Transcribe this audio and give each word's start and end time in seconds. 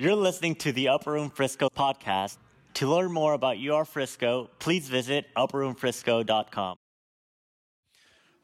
You're 0.00 0.14
listening 0.14 0.54
to 0.56 0.70
the 0.70 0.90
Upper 0.90 1.10
Room 1.10 1.28
Frisco 1.28 1.68
podcast. 1.68 2.36
To 2.74 2.86
learn 2.86 3.10
more 3.10 3.32
about 3.32 3.58
your 3.58 3.84
Frisco, 3.84 4.48
please 4.60 4.88
visit 4.88 5.26
upperroomfrisco.com. 5.36 6.76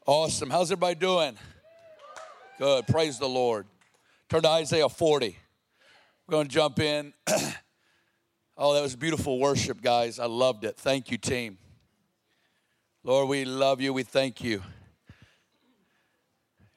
Awesome. 0.05 0.49
How's 0.49 0.69
everybody 0.69 0.95
doing? 0.95 1.37
Good. 2.59 2.87
Praise 2.87 3.19
the 3.19 3.29
Lord. 3.29 3.67
Turn 4.27 4.41
to 4.41 4.49
Isaiah 4.49 4.89
40. 4.89 5.37
We're 6.27 6.31
going 6.33 6.49
to 6.49 6.53
jump 6.53 6.79
in. 6.79 7.13
oh, 8.57 8.73
that 8.73 8.81
was 8.81 8.97
beautiful 8.97 9.39
worship, 9.39 9.81
guys. 9.81 10.19
I 10.19 10.25
loved 10.25 10.65
it. 10.65 10.75
Thank 10.75 11.09
you, 11.09 11.17
team. 11.17 11.57
Lord, 13.01 13.29
we 13.29 13.45
love 13.45 13.79
you. 13.79 13.93
We 13.93 14.03
thank 14.03 14.43
you. 14.43 14.61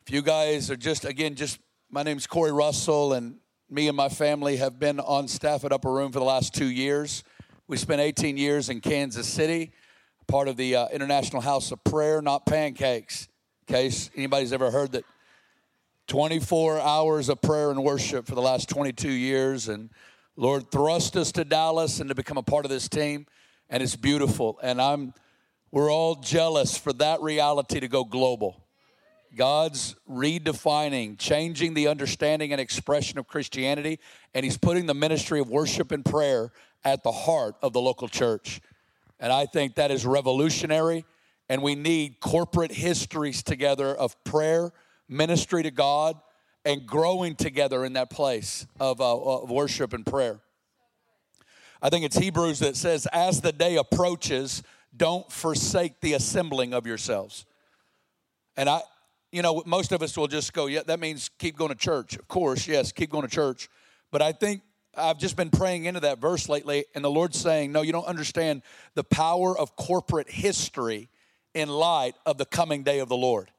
If 0.06 0.12
you 0.14 0.22
guys 0.22 0.70
are 0.70 0.76
just, 0.76 1.04
again, 1.04 1.34
just, 1.34 1.58
my 1.90 2.04
name's 2.04 2.29
Corey 2.29 2.52
Russell, 2.52 3.14
and 3.14 3.38
me 3.70 3.86
and 3.88 3.96
my 3.96 4.08
family 4.08 4.56
have 4.56 4.78
been 4.78 4.98
on 4.98 5.28
staff 5.28 5.64
at 5.64 5.72
Upper 5.72 5.92
Room 5.92 6.10
for 6.10 6.18
the 6.18 6.24
last 6.24 6.54
two 6.54 6.68
years. 6.68 7.22
We 7.66 7.76
spent 7.76 8.00
18 8.00 8.38
years 8.38 8.70
in 8.70 8.80
Kansas 8.80 9.26
City, 9.26 9.72
part 10.26 10.48
of 10.48 10.56
the 10.56 10.74
uh, 10.74 10.88
International 10.88 11.42
House 11.42 11.70
of 11.70 11.84
Prayer, 11.84 12.23
not 12.23 12.46
pancakes. 12.46 13.28
In 13.66 13.74
case 13.74 14.10
anybody's 14.16 14.54
ever 14.54 14.70
heard 14.70 14.92
that 14.92 15.04
24 16.06 16.80
hours 16.80 17.28
of 17.28 17.42
prayer 17.42 17.70
and 17.70 17.84
worship 17.84 18.26
for 18.26 18.34
the 18.34 18.40
last 18.40 18.70
22 18.70 19.10
years. 19.10 19.68
And 19.68 19.90
Lord 20.37 20.70
thrust 20.70 21.16
us 21.18 21.30
to 21.32 21.45
Dallas 21.45 22.00
and 22.00 22.09
to 22.09 22.14
become 22.14 22.38
a 22.38 22.42
part 22.42 22.64
of 22.64 22.70
this 22.70 22.88
team. 22.88 23.26
And 23.68 23.82
it's 23.82 23.96
beautiful. 23.96 24.59
And 24.62 24.80
I'm, 24.80 25.12
we're 25.70 25.92
all 25.92 26.14
jealous 26.14 26.78
for 26.78 26.95
that 26.95 27.20
reality 27.20 27.80
to 27.80 27.88
go 27.88 28.04
global. 28.04 28.64
God's 29.37 29.96
redefining, 30.10 31.18
changing 31.18 31.74
the 31.74 31.88
understanding 31.88 32.52
and 32.52 32.60
expression 32.60 33.18
of 33.18 33.27
Christianity, 33.27 33.98
and 34.34 34.45
He's 34.45 34.59
putting 34.59 34.87
the 34.87 34.95
ministry 34.95 35.41
of 35.41 35.48
worship 35.48 35.92
and 35.92 36.04
prayer 36.04 36.52
at 36.84 37.02
the 37.02 37.12
heart 37.12 37.56
of 37.62 37.73
the 37.73 37.80
local 37.80 38.09
church. 38.09 38.60
And 39.21 39.32
I 39.32 39.46
think 39.46 39.74
that 39.74 39.90
is 39.90 40.06
revolutionary, 40.06 41.04
and 41.49 41.62
we 41.62 41.74
need 41.74 42.21
corporate 42.21 42.73
histories 42.73 43.43
together 43.43 43.95
of 43.95 44.23
prayer, 44.24 44.73
ministry 45.09 45.62
to 45.62 45.71
God, 45.71 46.16
and 46.65 46.87
growing 46.87 47.34
together 47.34 47.84
in 47.84 47.95
that 47.95 48.10
place 48.10 48.66
of, 48.79 49.01
uh, 49.01 49.16
of 49.16 49.51
worship 49.51 49.93
and 49.93 50.04
prayer. 50.04 50.40
I 51.80 51.90
think 51.90 52.04
it's 52.04 52.18
Hebrews 52.18 52.59
that 52.59 52.76
says, 52.76 53.06
As 53.12 53.40
the 53.40 53.52
day 53.52 53.76
approaches, 53.76 54.62
don't 54.96 55.30
forsake 55.30 56.01
the 56.01 56.15
assembling 56.15 56.74
of 56.74 56.87
yourselves. 56.87 57.46
And 58.56 58.68
I, 58.68 58.82
you 59.30 59.43
know, 59.43 59.62
most 59.66 59.93
of 59.93 60.02
us 60.02 60.16
will 60.16 60.29
just 60.29 60.52
go, 60.52 60.66
yeah, 60.66 60.82
that 60.87 61.01
means 61.01 61.30
keep 61.38 61.57
going 61.57 61.71
to 61.71 61.76
church. 61.76 62.16
Of 62.16 62.29
course, 62.29 62.66
yes, 62.66 62.93
keep 62.93 63.10
going 63.10 63.26
to 63.26 63.30
church. 63.34 63.68
But 64.10 64.22
I 64.22 64.32
think 64.32 64.62
I've 64.97 65.19
just 65.19 65.37
been 65.37 65.50
praying 65.50 65.84
into 65.84 66.00
that 66.00 66.19
verse 66.19 66.48
lately, 66.48 66.87
and 66.94 67.04
the 67.04 67.10
Lord's 67.10 67.38
saying, 67.38 67.71
no, 67.72 67.82
you 67.82 67.93
don't 67.93 68.06
understand 68.06 68.62
the 68.94 69.04
power 69.04 69.56
of 69.56 69.76
corporate 69.76 70.31
history 70.31 71.09
in 71.54 71.69
light 71.69 72.15
of 72.25 72.38
the 72.38 72.47
coming 72.47 72.82
day 72.82 72.99
of 72.99 73.09
the 73.09 73.16
Lord. 73.16 73.50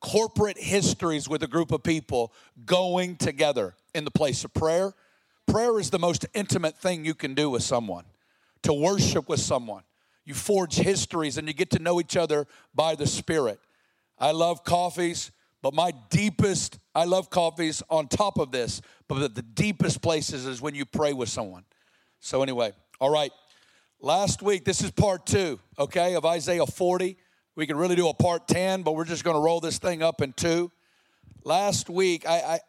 Corporate 0.00 0.58
histories 0.58 1.28
with 1.28 1.42
a 1.42 1.46
group 1.46 1.72
of 1.72 1.82
people 1.82 2.32
going 2.64 3.16
together 3.16 3.74
in 3.94 4.04
the 4.04 4.10
place 4.10 4.44
of 4.44 4.54
prayer. 4.54 4.94
Prayer 5.46 5.80
is 5.80 5.90
the 5.90 5.98
most 5.98 6.26
intimate 6.34 6.76
thing 6.78 7.04
you 7.04 7.14
can 7.14 7.34
do 7.34 7.50
with 7.50 7.62
someone, 7.62 8.04
to 8.62 8.72
worship 8.72 9.28
with 9.28 9.40
someone. 9.40 9.82
You 10.24 10.34
forge 10.34 10.74
histories 10.74 11.38
and 11.38 11.48
you 11.48 11.54
get 11.54 11.70
to 11.70 11.78
know 11.78 12.00
each 12.00 12.16
other 12.16 12.46
by 12.74 12.94
the 12.94 13.06
Spirit. 13.06 13.60
I 14.18 14.32
love 14.32 14.64
coffees, 14.64 15.30
but 15.62 15.74
my 15.74 15.92
deepest, 16.10 16.78
I 16.94 17.04
love 17.04 17.30
coffees 17.30 17.82
on 17.90 18.08
top 18.08 18.38
of 18.38 18.50
this, 18.50 18.80
but 19.08 19.34
the 19.34 19.42
deepest 19.42 20.02
places 20.02 20.46
is 20.46 20.60
when 20.60 20.74
you 20.74 20.84
pray 20.84 21.12
with 21.12 21.28
someone. 21.28 21.64
So, 22.20 22.42
anyway, 22.42 22.72
all 23.00 23.10
right. 23.10 23.30
Last 24.00 24.42
week, 24.42 24.64
this 24.64 24.82
is 24.82 24.90
part 24.90 25.26
two, 25.26 25.58
okay, 25.78 26.14
of 26.14 26.24
Isaiah 26.24 26.66
40. 26.66 27.16
We 27.56 27.66
can 27.66 27.76
really 27.76 27.96
do 27.96 28.08
a 28.08 28.14
part 28.14 28.46
10, 28.46 28.82
but 28.82 28.92
we're 28.92 29.04
just 29.04 29.24
going 29.24 29.34
to 29.36 29.40
roll 29.40 29.60
this 29.60 29.78
thing 29.78 30.02
up 30.02 30.20
in 30.20 30.32
two. 30.34 30.70
Last 31.44 31.88
week, 31.88 32.28
I, 32.28 32.40
I 32.40 32.60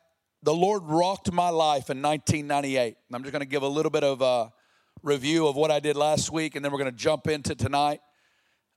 the 0.44 0.54
Lord 0.54 0.84
rocked 0.86 1.32
my 1.32 1.50
life 1.50 1.90
in 1.90 2.02
1998. 2.02 2.96
I'm 3.12 3.24
just 3.24 3.32
going 3.32 3.42
to 3.42 3.48
give 3.48 3.64
a 3.64 3.68
little 3.68 3.90
bit 3.90 4.04
of 4.04 4.22
a 4.22 4.54
review 5.04 5.48
of 5.48 5.56
what 5.56 5.72
I 5.72 5.80
did 5.80 5.98
last 5.98 6.32
week, 6.32 6.56
and 6.56 6.64
then 6.64 6.72
we're 6.72 6.78
going 6.78 6.92
to 6.92 6.98
jump 6.98 7.28
into 7.28 7.56
tonight. 7.56 8.00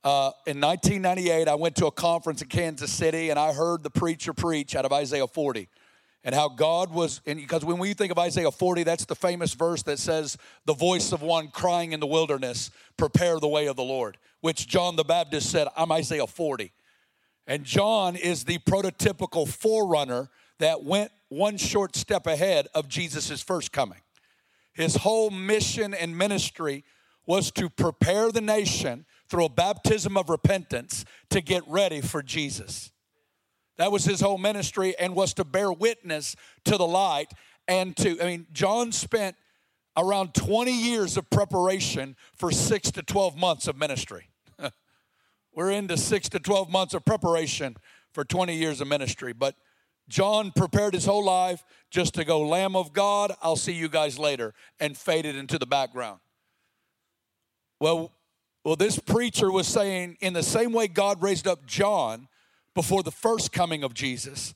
Uh, 0.03 0.33
in 0.47 0.59
1998, 0.59 1.47
I 1.47 1.55
went 1.57 1.77
to 1.77 1.87
a 1.87 1.91
conference 1.91 2.41
in 2.41 2.49
Kansas 2.49 2.91
City 2.91 3.29
and 3.29 3.39
I 3.39 3.53
heard 3.53 3.83
the 3.83 3.91
preacher 3.91 4.33
preach 4.33 4.75
out 4.75 4.87
of 4.87 4.93
Isaiah 4.95 5.27
40 5.27 5.69
and 6.25 6.35
how 6.35 6.49
God 6.49 6.91
was, 6.91 7.21
and 7.27 7.39
because 7.39 7.65
when 7.67 7.79
we 7.79 7.93
think 7.93 8.11
of 8.11 8.19
Isaiah 8.19 8.51
40, 8.51 8.83
that's 8.83 9.05
the 9.05 9.15
famous 9.15 9.53
verse 9.53 9.83
that 9.85 9.99
says, 9.99 10.39
The 10.65 10.75
voice 10.75 11.13
of 11.13 11.21
one 11.23 11.49
crying 11.49 11.93
in 11.93 12.01
the 12.01 12.07
wilderness, 12.07 12.71
prepare 12.97 13.39
the 13.41 13.49
way 13.49 13.67
of 13.67 13.77
the 13.77 13.83
Lord, 13.83 14.17
which 14.41 14.67
John 14.67 14.97
the 14.97 15.05
Baptist 15.05 15.51
said, 15.51 15.69
I'm 15.77 15.93
Isaiah 15.93 16.27
40. 16.27 16.73
And 17.47 17.65
John 17.65 18.17
is 18.17 18.45
the 18.45 18.59
prototypical 18.59 19.49
forerunner 19.49 20.31
that 20.59 20.83
went 20.83 21.11
one 21.29 21.57
short 21.57 21.97
step 21.97 22.27
ahead 22.27 22.69
of 22.75 22.89
Jesus' 22.89 23.43
first 23.43 23.73
coming. 23.73 24.01
His 24.73 24.97
whole 24.97 25.31
mission 25.31 25.93
and 25.93 26.17
ministry 26.17 26.85
was 27.27 27.51
to 27.53 27.69
prepare 27.69 28.31
the 28.31 28.41
nation 28.41 29.05
through 29.31 29.45
a 29.45 29.49
baptism 29.49 30.17
of 30.17 30.29
repentance 30.29 31.05
to 31.31 31.41
get 31.41 31.63
ready 31.69 32.01
for 32.01 32.23
Jesus. 32.23 32.91
That 33.79 33.93
was 33.93 34.05
his 34.05 34.21
whole 34.21 34.37
ministry 34.37 34.95
and 34.99 35.15
was 35.15 35.33
to 35.35 35.45
bear 35.45 35.73
witness 35.73 36.37
to 36.65 36.77
the 36.77 36.87
light 36.87 37.33
and 37.67 37.97
to, 37.99 38.21
I 38.21 38.27
mean, 38.27 38.47
John 38.53 38.93
spent 38.93 39.37
around 39.97 40.35
20 40.35 40.73
years 40.73 41.17
of 41.17 41.31
preparation 41.31 42.17
for 42.35 42.51
six 42.51 42.91
to 42.91 43.03
12 43.03 43.37
months 43.37 43.69
of 43.69 43.77
ministry. 43.77 44.29
We're 45.55 45.71
into 45.71 45.97
six 45.97 46.29
to 46.31 46.41
12 46.41 46.69
months 46.69 46.95
of 46.95 47.05
preparation 47.05 47.77
for 48.13 48.25
20 48.25 48.55
years 48.55 48.81
of 48.81 48.89
ministry. 48.89 49.33
But 49.33 49.55
John 50.09 50.53
prepared 50.55 50.95
his 50.95 51.07
whole 51.07 51.25
life 51.25 51.65
just 51.91 52.15
to 52.15 52.25
go, 52.25 52.41
Lamb 52.41 52.75
of 52.75 52.93
God, 52.93 53.33
I'll 53.41 53.57
see 53.57 53.73
you 53.73 53.89
guys 53.89 54.19
later, 54.19 54.53
and 54.81 54.97
faded 54.97 55.37
into 55.37 55.59
the 55.59 55.67
background. 55.67 56.19
Well, 57.81 58.13
well, 58.65 58.77
this 58.77 58.99
preacher 58.99 59.51
was 59.51 59.67
saying, 59.67 60.19
in 60.21 60.35
the 60.35 60.43
same 60.43 60.73
way 60.73 60.87
God 60.87 61.23
raised 61.23 61.47
up 61.47 61.67
John 61.67 62.29
before 62.75 63.03
the 63.03 63.11
first 63.11 63.53
coming 63.53 63.83
of 63.83 63.95
Jesus, 63.95 64.55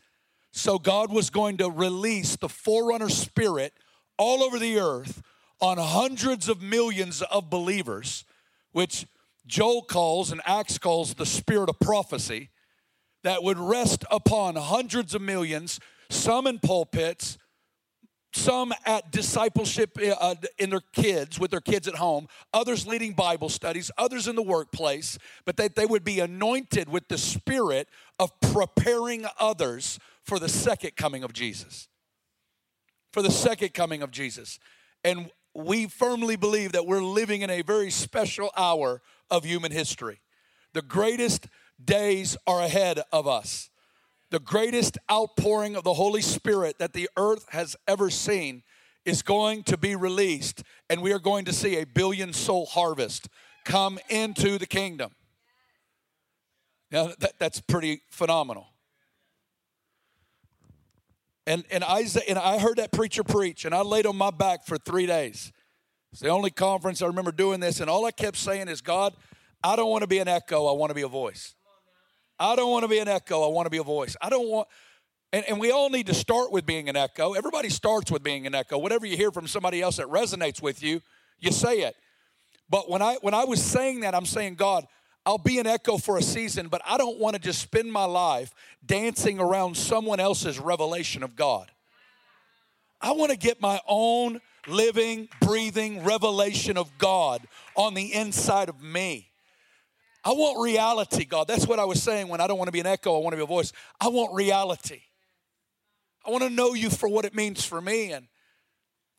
so 0.52 0.78
God 0.78 1.10
was 1.10 1.30
going 1.30 1.56
to 1.56 1.70
release 1.70 2.36
the 2.36 2.48
forerunner 2.48 3.08
spirit 3.08 3.72
all 4.18 4.42
over 4.42 4.58
the 4.58 4.78
earth 4.78 5.22
on 5.60 5.78
hundreds 5.78 6.48
of 6.48 6.62
millions 6.62 7.22
of 7.22 7.50
believers, 7.50 8.24
which 8.72 9.06
Joel 9.46 9.82
calls 9.82 10.30
and 10.30 10.40
Acts 10.46 10.78
calls 10.78 11.14
the 11.14 11.26
spirit 11.26 11.68
of 11.68 11.80
prophecy, 11.80 12.50
that 13.22 13.42
would 13.42 13.58
rest 13.58 14.04
upon 14.10 14.56
hundreds 14.56 15.14
of 15.14 15.22
millions, 15.22 15.80
some 16.10 16.46
in 16.46 16.58
pulpits, 16.58 17.38
some 18.34 18.72
at 18.84 19.10
discipleship 19.10 19.96
uh, 20.02 20.10
uh, 20.20 20.34
in 20.58 20.70
their 20.70 20.82
kids, 20.92 21.38
with 21.38 21.50
their 21.50 21.60
kids 21.60 21.86
at 21.86 21.94
home, 21.94 22.26
others 22.52 22.86
leading 22.86 23.12
Bible 23.12 23.48
studies, 23.48 23.90
others 23.96 24.26
in 24.26 24.36
the 24.36 24.42
workplace, 24.42 25.18
but 25.44 25.56
that 25.56 25.76
they 25.76 25.86
would 25.86 26.04
be 26.04 26.20
anointed 26.20 26.88
with 26.88 27.08
the 27.08 27.18
spirit 27.18 27.88
of 28.18 28.30
preparing 28.40 29.24
others 29.38 29.98
for 30.24 30.38
the 30.38 30.48
second 30.48 30.96
coming 30.96 31.22
of 31.22 31.32
Jesus. 31.32 31.88
For 33.12 33.22
the 33.22 33.30
second 33.30 33.74
coming 33.74 34.02
of 34.02 34.10
Jesus. 34.10 34.58
And 35.04 35.30
we 35.54 35.86
firmly 35.86 36.36
believe 36.36 36.72
that 36.72 36.86
we're 36.86 37.02
living 37.02 37.42
in 37.42 37.50
a 37.50 37.62
very 37.62 37.90
special 37.90 38.50
hour 38.56 39.00
of 39.30 39.44
human 39.44 39.70
history. 39.70 40.20
The 40.72 40.82
greatest 40.82 41.46
days 41.82 42.36
are 42.46 42.60
ahead 42.60 43.00
of 43.12 43.28
us 43.28 43.70
the 44.34 44.40
greatest 44.40 44.98
outpouring 45.08 45.76
of 45.76 45.84
the 45.84 45.94
Holy 45.94 46.20
Spirit 46.20 46.80
that 46.80 46.92
the 46.92 47.08
earth 47.16 47.46
has 47.50 47.76
ever 47.86 48.10
seen 48.10 48.64
is 49.04 49.22
going 49.22 49.62
to 49.62 49.76
be 49.76 49.94
released, 49.94 50.64
and 50.90 51.00
we 51.00 51.12
are 51.12 51.20
going 51.20 51.44
to 51.44 51.52
see 51.52 51.76
a 51.76 51.86
billion 51.86 52.32
soul 52.32 52.66
harvest 52.66 53.28
come 53.64 53.96
into 54.08 54.58
the 54.58 54.66
kingdom. 54.66 55.12
Now, 56.90 57.12
that, 57.20 57.34
that's 57.38 57.60
pretty 57.60 58.00
phenomenal. 58.10 58.66
And, 61.46 61.62
and, 61.70 61.84
Isaiah, 61.84 62.24
and 62.28 62.36
I 62.36 62.58
heard 62.58 62.78
that 62.78 62.90
preacher 62.90 63.22
preach, 63.22 63.64
and 63.64 63.72
I 63.72 63.82
laid 63.82 64.04
on 64.04 64.16
my 64.16 64.32
back 64.32 64.66
for 64.66 64.78
three 64.78 65.06
days. 65.06 65.52
It's 66.10 66.22
the 66.22 66.30
only 66.30 66.50
conference 66.50 67.02
I 67.02 67.06
remember 67.06 67.30
doing 67.30 67.60
this, 67.60 67.78
and 67.78 67.88
all 67.88 68.04
I 68.04 68.10
kept 68.10 68.36
saying 68.36 68.66
is, 68.66 68.80
God, 68.80 69.14
I 69.62 69.76
don't 69.76 69.90
want 69.90 70.02
to 70.02 70.08
be 70.08 70.18
an 70.18 70.26
echo, 70.26 70.66
I 70.66 70.72
want 70.72 70.90
to 70.90 70.94
be 70.94 71.02
a 71.02 71.08
voice. 71.08 71.54
I 72.44 72.56
don't 72.56 72.70
want 72.70 72.82
to 72.82 72.88
be 72.88 72.98
an 72.98 73.08
echo. 73.08 73.42
I 73.42 73.48
want 73.48 73.66
to 73.66 73.70
be 73.70 73.78
a 73.78 73.82
voice. 73.82 74.16
I 74.20 74.28
don't 74.28 74.48
want, 74.48 74.68
and, 75.32 75.44
and 75.48 75.58
we 75.58 75.70
all 75.70 75.88
need 75.88 76.06
to 76.08 76.14
start 76.14 76.52
with 76.52 76.66
being 76.66 76.88
an 76.88 76.96
echo. 76.96 77.32
Everybody 77.32 77.70
starts 77.70 78.10
with 78.10 78.22
being 78.22 78.46
an 78.46 78.54
echo. 78.54 78.76
Whatever 78.76 79.06
you 79.06 79.16
hear 79.16 79.30
from 79.30 79.48
somebody 79.48 79.80
else 79.80 79.96
that 79.96 80.08
resonates 80.08 80.60
with 80.60 80.82
you, 80.82 81.00
you 81.40 81.52
say 81.52 81.80
it. 81.80 81.96
But 82.68 82.90
when 82.90 83.02
I 83.02 83.16
when 83.22 83.34
I 83.34 83.44
was 83.44 83.62
saying 83.62 84.00
that, 84.00 84.14
I'm 84.14 84.26
saying, 84.26 84.56
God, 84.56 84.86
I'll 85.24 85.38
be 85.38 85.58
an 85.58 85.66
echo 85.66 85.96
for 85.96 86.18
a 86.18 86.22
season, 86.22 86.68
but 86.68 86.82
I 86.86 86.98
don't 86.98 87.18
want 87.18 87.34
to 87.34 87.40
just 87.40 87.60
spend 87.62 87.90
my 87.90 88.04
life 88.04 88.52
dancing 88.84 89.40
around 89.40 89.76
someone 89.76 90.20
else's 90.20 90.58
revelation 90.58 91.22
of 91.22 91.36
God. 91.36 91.70
I 93.00 93.12
want 93.12 93.30
to 93.30 93.38
get 93.38 93.60
my 93.60 93.80
own 93.88 94.40
living, 94.66 95.28
breathing 95.40 96.04
revelation 96.04 96.76
of 96.76 96.96
God 96.98 97.46
on 97.74 97.94
the 97.94 98.12
inside 98.12 98.68
of 98.68 98.82
me. 98.82 99.30
I 100.24 100.30
want 100.32 100.62
reality, 100.62 101.24
God. 101.24 101.46
That's 101.46 101.66
what 101.66 101.78
I 101.78 101.84
was 101.84 102.02
saying 102.02 102.28
when 102.28 102.40
I 102.40 102.46
don't 102.46 102.56
want 102.56 102.68
to 102.68 102.72
be 102.72 102.80
an 102.80 102.86
echo, 102.86 103.14
I 103.16 103.22
want 103.22 103.32
to 103.32 103.36
be 103.36 103.42
a 103.42 103.46
voice. 103.46 103.72
I 104.00 104.08
want 104.08 104.34
reality. 104.34 105.02
I 106.26 106.30
want 106.30 106.42
to 106.44 106.50
know 106.50 106.72
you 106.72 106.88
for 106.88 107.08
what 107.08 107.26
it 107.26 107.34
means 107.34 107.64
for 107.64 107.80
me. 107.80 108.12
And 108.12 108.26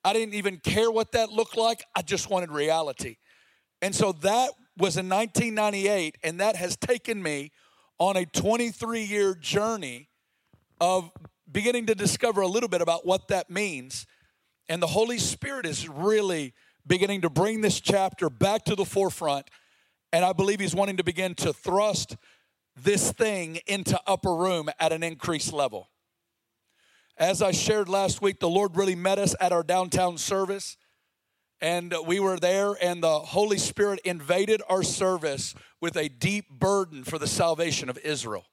I 0.04 0.14
didn't 0.14 0.34
even 0.34 0.58
care 0.58 0.90
what 0.90 1.12
that 1.12 1.32
looked 1.32 1.58
like. 1.58 1.84
I 1.96 2.02
just 2.02 2.30
wanted 2.30 2.52
reality. 2.52 3.18
And 3.82 3.94
so 3.94 4.14
that 4.14 4.52
was 4.78 4.98
in 4.98 5.08
1998, 5.08 6.18
and 6.24 6.40
that 6.40 6.56
has 6.56 6.76
taken 6.76 7.22
me 7.22 7.52
on 8.00 8.18
a 8.18 8.26
23 8.26 9.04
year 9.04 9.36
journey 9.36 10.10
of 10.82 11.12
beginning 11.52 11.86
to 11.86 11.96
discover 11.96 12.42
a 12.42 12.48
little 12.48 12.70
bit 12.70 12.82
about 12.82 13.06
what 13.06 13.28
that 13.30 13.50
means. 13.50 14.06
And 14.68 14.82
the 14.82 14.88
Holy 14.88 15.20
Spirit 15.20 15.66
is 15.66 15.88
really 15.88 16.54
beginning 16.88 17.22
to 17.22 17.30
bring 17.30 17.62
this 17.62 17.80
chapter 17.80 18.30
back 18.30 18.66
to 18.66 18.76
the 18.76 18.86
forefront. 18.86 19.50
And 20.12 20.24
I 20.24 20.34
believe 20.34 20.60
He's 20.60 20.76
wanting 20.76 20.98
to 20.98 21.04
begin 21.04 21.36
to 21.36 21.54
thrust 21.54 22.18
this 22.76 23.12
thing 23.12 23.60
into 23.68 24.00
upper 24.06 24.36
room 24.36 24.70
at 24.80 24.92
an 24.92 25.04
increased 25.04 25.54
level. 25.54 25.90
As 27.18 27.42
I 27.42 27.52
shared 27.52 27.88
last 27.88 28.22
week, 28.22 28.40
the 28.40 28.50
Lord 28.50 28.76
really 28.76 28.96
met 28.96 29.20
us 29.20 29.36
at 29.40 29.54
our 29.54 29.64
downtown 29.64 30.18
service. 30.18 30.76
And 31.62 31.96
we 32.06 32.20
were 32.20 32.38
there, 32.38 32.74
and 32.82 33.02
the 33.02 33.20
Holy 33.20 33.58
Spirit 33.58 34.02
invaded 34.04 34.62
our 34.70 34.84
service 34.84 35.56
with 35.80 35.96
a 35.96 36.10
deep 36.10 36.50
burden 36.50 37.06
for 37.06 37.18
the 37.18 37.28
salvation 37.28 37.90
of 37.90 37.98
Israel. 38.00 38.46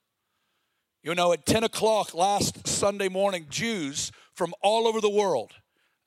You 1.03 1.13
know, 1.13 1.33
at 1.33 1.45
10 1.45 1.65
o'clock 1.65 2.13
last 2.13 2.65
Sunday 2.65 3.09
morning, 3.09 3.47
Jews 3.49 4.13
from 4.33 4.53
all 4.61 4.87
over 4.87 5.01
the 5.01 5.09
world, 5.09 5.51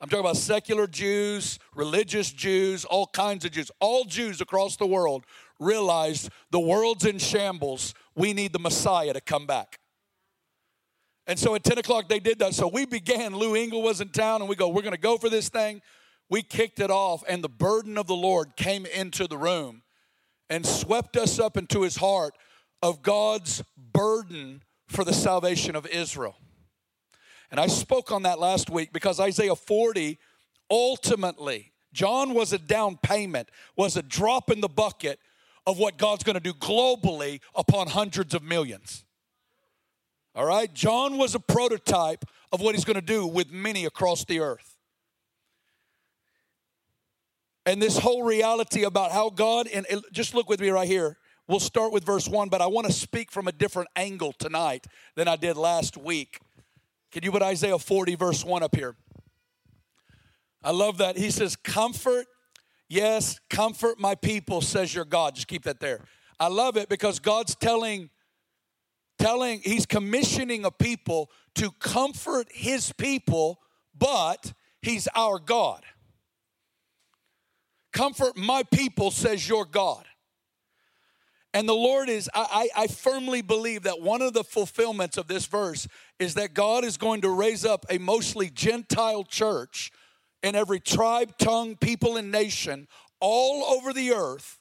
I'm 0.00 0.08
talking 0.08 0.25
about 0.25 0.37
secular 0.37 0.87
Jews, 0.87 1.58
religious 1.75 2.31
Jews, 2.31 2.84
all 2.84 3.06
kinds 3.06 3.44
of 3.46 3.52
Jews, 3.52 3.70
all 3.81 4.04
Jews 4.04 4.40
across 4.40 4.76
the 4.76 4.87
world 4.87 5.25
realized 5.58 6.28
the 6.50 6.60
world's 6.60 7.06
in 7.06 7.19
shambles. 7.19 7.94
We 8.14 8.34
need 8.34 8.52
the 8.52 8.58
Messiah 8.58 9.14
to 9.14 9.22
come 9.22 9.46
back. 9.46 9.78
And 11.26 11.38
so 11.38 11.54
at 11.54 11.64
10 11.64 11.78
o'clock, 11.78 12.08
they 12.08 12.20
did 12.20 12.38
that. 12.40 12.54
So 12.54 12.69
we 12.69 12.87
began. 12.87 13.34
Lou 13.34 13.54
Engle 13.54 13.82
was 13.82 14.00
in 14.00 14.10
town, 14.10 14.43
and 14.43 14.48
we 14.48 14.54
go, 14.54 14.69
We're 14.69 14.82
going 14.82 14.94
to 14.94 15.00
go 15.00 15.16
for 15.16 15.28
this 15.31 15.48
thing. 15.48 15.81
We 16.28 16.43
kicked 16.43 16.78
it 16.78 16.90
off, 16.90 17.25
and 17.28 17.43
the 17.43 17.48
burden 17.48 17.96
of 17.96 18.06
the 18.06 18.14
Lord 18.14 18.56
came 18.56 18.87
into 18.87 19.26
the 19.26 19.38
room 19.38 19.82
and 20.50 20.64
swept 20.64 21.16
us 21.16 21.38
up 21.38 21.56
into 21.56 21.82
his 21.82 21.96
heart 21.96 22.34
of 22.82 23.02
God's 23.02 23.62
burden 23.76 24.62
for 24.88 25.04
the 25.04 25.12
salvation 25.12 25.75
of 25.75 25.87
Israel. 25.87 26.37
And 27.50 27.60
I 27.60 27.66
spoke 27.66 28.12
on 28.12 28.22
that 28.22 28.38
last 28.38 28.70
week 28.70 28.93
because 28.93 29.20
Isaiah 29.20 29.54
40 29.54 30.19
ultimately, 30.70 31.72
John 31.93 32.34
was 32.34 32.52
a 32.52 32.58
down 32.58 32.98
payment, 33.02 33.50
was 33.76 33.96
a 33.96 34.02
drop 34.02 34.50
in 34.50 34.60
the 34.60 34.69
bucket 34.69 35.19
of 35.66 35.78
what 35.78 35.98
God's 35.98 36.25
going 36.25 36.34
to 36.34 36.40
do 36.40 36.52
globally 36.52 37.40
upon 37.54 37.88
hundreds 37.88 38.34
of 38.34 38.43
millions. 38.43 39.04
All 40.34 40.46
right? 40.46 40.72
John 40.72 41.16
was 41.16 41.34
a 41.34 41.40
prototype 41.40 42.25
of 42.52 42.60
what 42.60 42.75
he's 42.75 42.84
going 42.84 42.96
to 42.96 43.00
do 43.00 43.26
with 43.26 43.50
many 43.50 43.84
across 43.84 44.25
the 44.25 44.40
earth. 44.40 44.76
And 47.64 47.82
this 47.82 47.98
whole 47.98 48.22
reality 48.22 48.84
about 48.84 49.10
how 49.10 49.31
God, 49.31 49.66
and 49.66 49.87
just 50.12 50.34
look 50.34 50.48
with 50.48 50.60
me 50.60 50.69
right 50.70 50.87
here. 50.87 51.16
We'll 51.48 51.60
start 51.60 51.93
with 51.93 52.04
verse 52.04 52.28
one, 52.28 52.48
but 52.48 52.60
I 52.60 52.66
want 52.66 52.87
to 52.87 52.93
speak 52.93 53.31
from 53.31 53.48
a 53.48 53.52
different 53.52 53.88
angle 53.96 54.32
tonight 54.32 54.87
than 55.14 55.26
I 55.26 55.37
did 55.37 55.56
last 55.56 55.96
week. 55.96 56.40
Can 57.12 57.23
you 57.23 57.31
put 57.31 57.43
Isaiah 57.43 57.79
40, 57.79 58.14
verse 58.14 58.44
1 58.44 58.62
up 58.62 58.75
here? 58.75 58.97
I 60.62 60.70
love 60.70 60.99
that. 60.99 61.17
He 61.17 61.31
says, 61.31 61.56
Comfort, 61.56 62.26
yes, 62.88 63.41
comfort 63.49 63.99
my 63.99 64.14
people, 64.14 64.61
says 64.61 64.94
your 64.94 65.05
God. 65.05 65.35
Just 65.35 65.49
keep 65.49 65.64
that 65.64 65.81
there. 65.81 66.00
I 66.38 66.49
love 66.49 66.76
it 66.76 66.88
because 66.88 67.19
God's 67.19 67.55
telling 67.55 68.11
telling, 69.19 69.61
he's 69.61 69.87
commissioning 69.87 70.64
a 70.64 70.70
people 70.70 71.31
to 71.55 71.70
comfort 71.73 72.49
his 72.53 72.93
people, 72.93 73.61
but 73.97 74.53
he's 74.82 75.08
our 75.14 75.38
God. 75.38 75.82
Comfort 77.93 78.37
my 78.37 78.62
people, 78.64 79.11
says 79.11 79.49
your 79.49 79.64
God. 79.64 80.05
And 81.56 81.67
the 81.67 81.73
Lord 81.73 82.11
is, 82.11 82.29
I, 82.35 82.69
I, 82.76 82.87
firmly 82.87 83.41
believe 83.41 83.85
that 83.85 84.03
one 84.03 84.20
of 84.20 84.35
the 84.35 84.44
fulfillments 84.44 85.17
of 85.17 85.26
this 85.26 85.47
verse 85.47 85.88
is 86.19 86.35
that 86.35 86.53
God 86.53 86.85
is 86.85 86.99
going 86.99 87.23
to 87.23 87.31
raise 87.31 87.64
up 87.64 87.87
a 87.88 87.97
mostly 87.97 88.50
Gentile 88.50 89.25
church 89.25 89.91
in 90.43 90.55
every 90.55 90.81
tribe, 90.81 91.38
tongue, 91.38 91.75
people, 91.75 92.19
and 92.19 92.31
nation 92.31 92.88
all 93.20 93.64
over 93.75 93.94
the 93.94 94.12
earth 94.12 94.58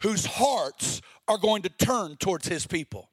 whose 0.00 0.24
hearts 0.24 1.02
are 1.28 1.36
going 1.36 1.60
to 1.64 1.68
turn 1.68 2.16
towards 2.16 2.48
his 2.48 2.66
people. 2.66 3.10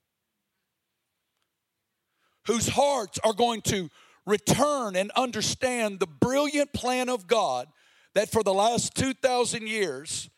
Whose 2.47 2.69
hearts 2.69 3.19
are 3.25 3.33
going 3.33 3.63
to 3.63 3.89
return 4.25 4.95
and 4.95 5.11
understand 5.17 5.99
the 5.99 6.07
brilliant 6.07 6.71
plan 6.71 7.09
of 7.09 7.27
God 7.27 7.67
that 8.15 8.31
for 8.31 8.43
the 8.43 8.53
last 8.53 8.95
2,000 8.95 9.67
years, 9.67 10.29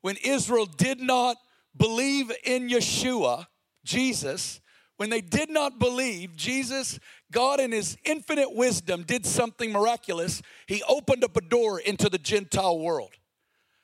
when 0.00 0.16
Israel 0.24 0.64
did 0.64 1.02
not 1.02 1.36
believe 1.76 2.32
in 2.44 2.68
Yeshua, 2.68 3.46
Jesus, 3.84 4.60
when 4.96 5.10
they 5.10 5.20
did 5.20 5.50
not 5.50 5.78
believe 5.78 6.36
Jesus, 6.36 6.98
God 7.32 7.58
in 7.60 7.72
his 7.72 7.96
infinite 8.04 8.54
wisdom 8.54 9.02
did 9.02 9.26
something 9.26 9.72
miraculous. 9.72 10.40
He 10.66 10.82
opened 10.88 11.24
up 11.24 11.36
a 11.36 11.40
door 11.40 11.80
into 11.80 12.08
the 12.08 12.18
Gentile 12.18 12.78
world. 12.78 13.12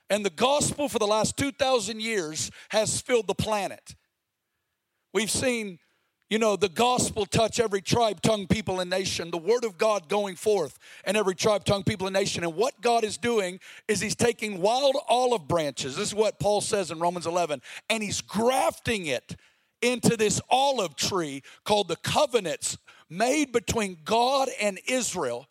And 0.08 0.24
the 0.24 0.30
gospel 0.30 0.88
for 0.88 0.98
the 0.98 1.06
last 1.06 1.36
2,000 1.36 2.00
years 2.00 2.50
has 2.70 3.00
filled 3.00 3.26
the 3.26 3.34
planet. 3.34 3.94
We've 5.12 5.30
seen 5.30 5.78
you 6.30 6.38
know, 6.38 6.54
the 6.54 6.68
gospel 6.68 7.26
touch 7.26 7.58
every 7.58 7.82
tribe, 7.82 8.22
tongue, 8.22 8.46
people, 8.46 8.78
and 8.78 8.88
nation. 8.88 9.32
The 9.32 9.38
word 9.38 9.64
of 9.64 9.76
God 9.76 10.08
going 10.08 10.36
forth 10.36 10.78
and 11.04 11.16
every 11.16 11.34
tribe, 11.34 11.64
tongue, 11.64 11.82
people, 11.82 12.06
and 12.06 12.14
nation. 12.14 12.44
And 12.44 12.54
what 12.54 12.80
God 12.80 13.02
is 13.02 13.18
doing 13.18 13.58
is 13.88 14.00
He's 14.00 14.14
taking 14.14 14.60
wild 14.60 14.96
olive 15.08 15.48
branches. 15.48 15.96
This 15.96 16.08
is 16.08 16.14
what 16.14 16.38
Paul 16.38 16.60
says 16.60 16.92
in 16.92 17.00
Romans 17.00 17.26
11, 17.26 17.60
and 17.90 18.02
He's 18.02 18.20
grafting 18.20 19.06
it 19.06 19.36
into 19.82 20.16
this 20.16 20.40
olive 20.48 20.94
tree 20.94 21.42
called 21.64 21.88
the 21.88 21.96
covenants 21.96 22.78
made 23.08 23.50
between 23.50 23.98
God 24.04 24.48
and 24.60 24.78
Israel 24.86 25.48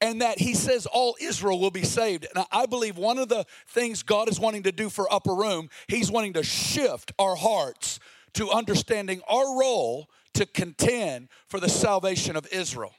and 0.00 0.20
that 0.20 0.38
he 0.38 0.54
says 0.54 0.86
all 0.86 1.16
Israel 1.20 1.58
will 1.58 1.72
be 1.72 1.82
saved. 1.82 2.26
And 2.32 2.44
I 2.52 2.66
believe 2.66 2.96
one 2.96 3.18
of 3.18 3.28
the 3.28 3.44
things 3.66 4.02
God 4.04 4.28
is 4.28 4.38
wanting 4.38 4.62
to 4.64 4.72
do 4.72 4.88
for 4.88 5.12
Upper 5.12 5.34
Room, 5.34 5.70
he's 5.88 6.10
wanting 6.10 6.34
to 6.34 6.44
shift 6.44 7.12
our 7.18 7.34
hearts 7.34 7.98
to 8.34 8.50
understanding 8.50 9.20
our 9.28 9.58
role 9.58 10.08
to 10.34 10.46
contend 10.46 11.28
for 11.46 11.60
the 11.60 11.68
salvation 11.68 12.36
of 12.36 12.46
Israel, 12.52 12.94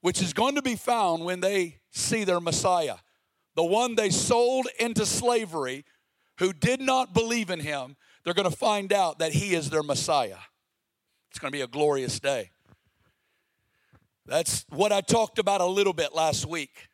which 0.00 0.22
is 0.22 0.32
going 0.32 0.54
to 0.54 0.62
be 0.62 0.76
found 0.76 1.24
when 1.24 1.40
they 1.40 1.80
see 1.90 2.24
their 2.24 2.40
Messiah, 2.40 2.96
the 3.54 3.64
one 3.64 3.94
they 3.94 4.10
sold 4.10 4.66
into 4.78 5.04
slavery, 5.04 5.84
who 6.38 6.52
did 6.52 6.80
not 6.80 7.14
believe 7.14 7.50
in 7.50 7.60
him. 7.60 7.96
They're 8.24 8.34
going 8.34 8.50
to 8.50 8.56
find 8.56 8.92
out 8.92 9.18
that 9.18 9.32
he 9.32 9.54
is 9.54 9.70
their 9.70 9.82
Messiah. 9.82 10.38
It's 11.30 11.38
going 11.38 11.50
to 11.50 11.56
be 11.56 11.62
a 11.62 11.66
glorious 11.66 12.20
day. 12.20 12.50
That's 14.26 14.64
what 14.70 14.92
I 14.92 15.00
talked 15.00 15.38
about 15.38 15.60
a 15.60 15.66
little 15.66 15.92
bit 15.92 16.14
last 16.14 16.46
week. 16.46 16.88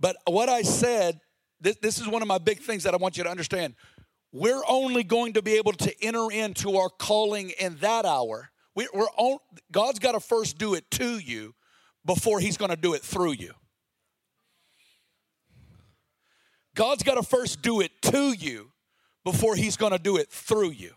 But 0.00 0.16
what 0.26 0.48
I 0.48 0.62
said, 0.62 1.20
this, 1.60 1.76
this 1.80 1.98
is 1.98 2.08
one 2.08 2.22
of 2.22 2.28
my 2.28 2.38
big 2.38 2.60
things 2.60 2.82
that 2.84 2.94
I 2.94 2.96
want 2.96 3.16
you 3.16 3.24
to 3.24 3.30
understand 3.30 3.74
we're 4.34 4.62
only 4.68 5.04
going 5.04 5.34
to 5.34 5.42
be 5.42 5.52
able 5.52 5.72
to 5.74 5.94
enter 6.04 6.28
into 6.32 6.76
our 6.76 6.88
calling 6.90 7.50
in 7.50 7.76
that 7.76 8.04
hour. 8.04 8.50
We, 8.74 8.88
are 8.92 9.08
on, 9.16 9.38
God's 9.70 10.00
got 10.00 10.12
to 10.12 10.20
first 10.20 10.58
do 10.58 10.74
it 10.74 10.90
to 10.92 11.18
you 11.18 11.54
before 12.04 12.40
He's 12.40 12.56
going 12.56 12.72
to 12.72 12.76
do 12.76 12.94
it 12.94 13.02
through 13.02 13.34
you. 13.34 13.52
God's 16.74 17.04
got 17.04 17.14
to 17.14 17.22
first 17.22 17.62
do 17.62 17.80
it 17.80 17.92
to 18.02 18.32
you 18.32 18.72
before 19.22 19.54
He's 19.54 19.76
going 19.76 19.92
to 19.92 20.00
do 20.00 20.16
it 20.16 20.30
through 20.30 20.70
you. 20.70 20.90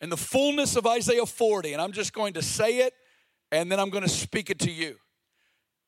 And 0.00 0.12
the 0.12 0.16
fullness 0.16 0.76
of 0.76 0.86
Isaiah 0.86 1.26
40, 1.26 1.72
and 1.72 1.82
I'm 1.82 1.90
just 1.90 2.12
going 2.12 2.34
to 2.34 2.42
say 2.42 2.78
it 2.78 2.94
and 3.50 3.72
then 3.72 3.80
I'm 3.80 3.90
going 3.90 4.04
to 4.04 4.08
speak 4.08 4.50
it 4.50 4.60
to 4.60 4.70
you, 4.70 4.98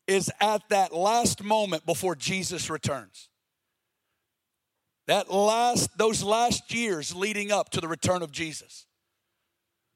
is 0.09 0.29
at 0.41 0.69
that 0.71 0.93
last 0.93 1.45
moment 1.45 1.87
before 1.87 2.17
Jesus 2.17 2.69
returns. 2.69 3.29
That 5.09 5.33
last, 5.33 5.97
those 5.97 6.23
last 6.23 6.73
years 6.73 7.15
leading 7.17 7.51
up 7.51 7.71
to 7.71 7.81
the 7.81 7.89
return 7.89 8.23
of 8.23 8.31
Jesus, 8.31 8.87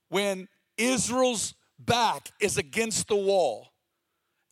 when 0.08 0.48
Israel's 0.78 1.54
back 1.78 2.30
is 2.40 2.56
against 2.56 3.08
the 3.08 3.16
wall, 3.16 3.68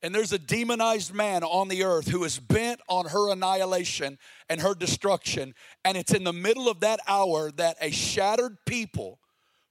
and 0.03 0.15
there's 0.15 0.33
a 0.33 0.39
demonized 0.39 1.15
man 1.15 1.45
on 1.45 1.69
the 1.69 1.85
earth 1.85 2.09
who 2.09 2.25
is 2.25 2.39
bent 2.39 2.81
on 2.89 3.07
her 3.07 3.33
annihilation 3.33 4.19
and 4.49 4.61
her 4.61 4.75
destruction. 4.75 5.55
And 5.85 5.97
it's 5.97 6.15
in 6.15 6.25
the 6.25 6.33
middle 6.33 6.69
of 6.69 6.81
that 6.81 7.01
hour 7.07 7.51
that 7.53 7.77
a 7.83 7.91
shattered 7.91 8.57
people 8.65 9.19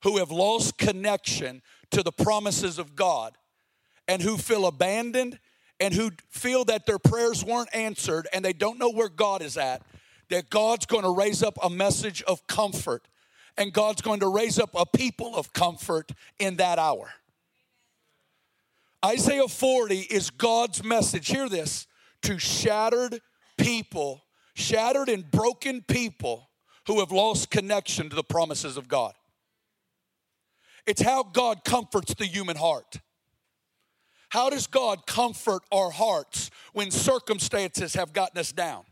who 0.04 0.18
have 0.18 0.30
lost 0.30 0.78
connection 0.78 1.64
to 1.92 2.04
the 2.04 2.12
promises 2.12 2.78
of 2.78 2.96
God 2.96 3.38
and 4.08 4.22
who 4.22 4.38
feel 4.38 4.68
abandoned 4.68 5.40
and 5.80 5.94
who 5.94 6.12
feel 6.30 6.64
that 6.66 6.86
their 6.86 7.00
prayers 7.00 7.44
weren't 7.44 7.74
answered 7.74 8.28
and 8.32 8.46
they 8.46 8.54
don't 8.54 8.78
know 8.78 8.92
where 8.92 9.10
God 9.10 9.42
is 9.42 9.58
at, 9.58 9.82
that 10.30 10.50
God's 10.50 10.86
going 10.86 11.04
to 11.04 11.16
raise 11.16 11.44
up 11.44 11.58
a 11.62 11.70
message 11.70 12.22
of 12.24 12.46
comfort 12.48 13.08
and 13.58 13.74
God's 13.74 14.02
going 14.02 14.22
to 14.22 14.30
raise 14.30 14.58
up 14.58 14.72
a 14.74 14.86
people 14.86 15.36
of 15.36 15.52
comfort 15.54 16.12
in 16.40 16.56
that 16.58 16.80
hour. 16.80 17.12
Isaiah 19.06 19.48
40 19.48 20.00
is 20.00 20.30
God's 20.30 20.84
message. 20.84 21.28
Hear 21.28 21.50
this 21.50 21.88
to 22.24 22.38
shattered 22.38 23.20
people, 23.58 24.24
shattered 24.56 25.10
and 25.10 25.30
broken 25.30 25.84
people 25.88 26.50
who 26.88 27.00
have 27.00 27.12
lost 27.12 27.50
connection 27.50 28.10
to 28.10 28.16
the 28.16 28.24
promises 28.24 28.78
of 28.78 28.88
God. 28.88 29.14
It's 30.86 31.02
how 31.02 31.24
God 31.24 31.64
comforts 31.64 32.14
the 32.14 32.26
human 32.26 32.58
heart. 32.58 33.00
How 34.30 34.50
does 34.50 34.68
God 34.68 35.06
comfort 35.06 35.64
our 35.72 35.92
hearts 35.92 36.50
when 36.74 36.92
circumstances 36.92 37.94
have 37.96 38.14
gotten 38.14 38.40
us 38.40 38.52
down? 38.52 38.84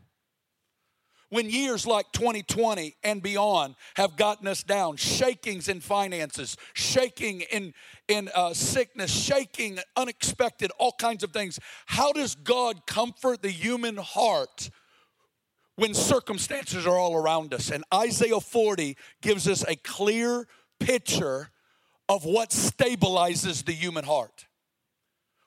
When 1.30 1.50
years 1.50 1.86
like 1.86 2.10
2020 2.12 2.96
and 3.04 3.22
beyond 3.22 3.74
have 3.96 4.16
gotten 4.16 4.46
us 4.46 4.62
down, 4.62 4.96
shakings 4.96 5.68
in 5.68 5.80
finances, 5.80 6.56
shaking 6.72 7.42
in, 7.42 7.74
in 8.08 8.30
uh, 8.34 8.54
sickness, 8.54 9.10
shaking 9.10 9.78
unexpected, 9.94 10.70
all 10.78 10.94
kinds 10.98 11.22
of 11.22 11.32
things. 11.32 11.60
How 11.86 12.12
does 12.12 12.34
God 12.34 12.86
comfort 12.86 13.42
the 13.42 13.50
human 13.50 13.98
heart 13.98 14.70
when 15.76 15.92
circumstances 15.92 16.86
are 16.86 16.96
all 16.96 17.14
around 17.14 17.52
us? 17.52 17.70
And 17.70 17.84
Isaiah 17.92 18.40
40 18.40 18.96
gives 19.20 19.46
us 19.46 19.62
a 19.68 19.76
clear 19.76 20.48
picture 20.80 21.50
of 22.08 22.24
what 22.24 22.50
stabilizes 22.50 23.66
the 23.66 23.72
human 23.72 24.04
heart. 24.04 24.46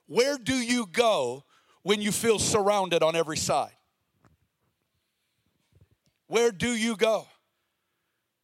Where 0.06 0.38
do 0.38 0.54
you 0.54 0.86
go 0.86 1.44
when 1.82 2.02
you 2.02 2.12
feel 2.12 2.38
surrounded 2.38 3.02
on 3.02 3.16
every 3.16 3.38
side? 3.38 3.72
Where 6.32 6.54
do 6.54 6.70
you 6.70 6.96
go? 6.96 7.28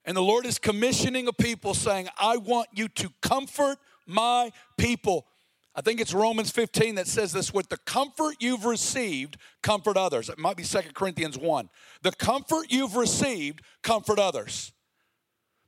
And 0.03 0.17
the 0.17 0.21
Lord 0.21 0.45
is 0.45 0.59
commissioning 0.59 1.29
a 1.29 1.31
people 1.31 1.73
saying, 1.73 2.09
I 2.19 2.35
want 2.35 2.67
you 2.73 2.89
to 2.89 3.09
comfort 3.21 3.77
my 4.05 4.51
people. 4.77 5.25
I 5.73 5.79
think 5.79 6.01
it's 6.01 6.13
Romans 6.13 6.51
15 6.51 6.95
that 6.95 7.07
says 7.07 7.31
this 7.31 7.53
with 7.53 7.69
the 7.69 7.77
comfort 7.77 8.35
you've 8.41 8.65
received, 8.65 9.37
comfort 9.63 9.95
others. 9.95 10.27
It 10.27 10.37
might 10.37 10.57
be 10.57 10.63
Second 10.63 10.95
Corinthians 10.95 11.37
1. 11.37 11.69
The 12.01 12.11
comfort 12.11 12.65
you've 12.69 12.97
received, 12.97 13.61
comfort 13.83 14.19
others. 14.19 14.73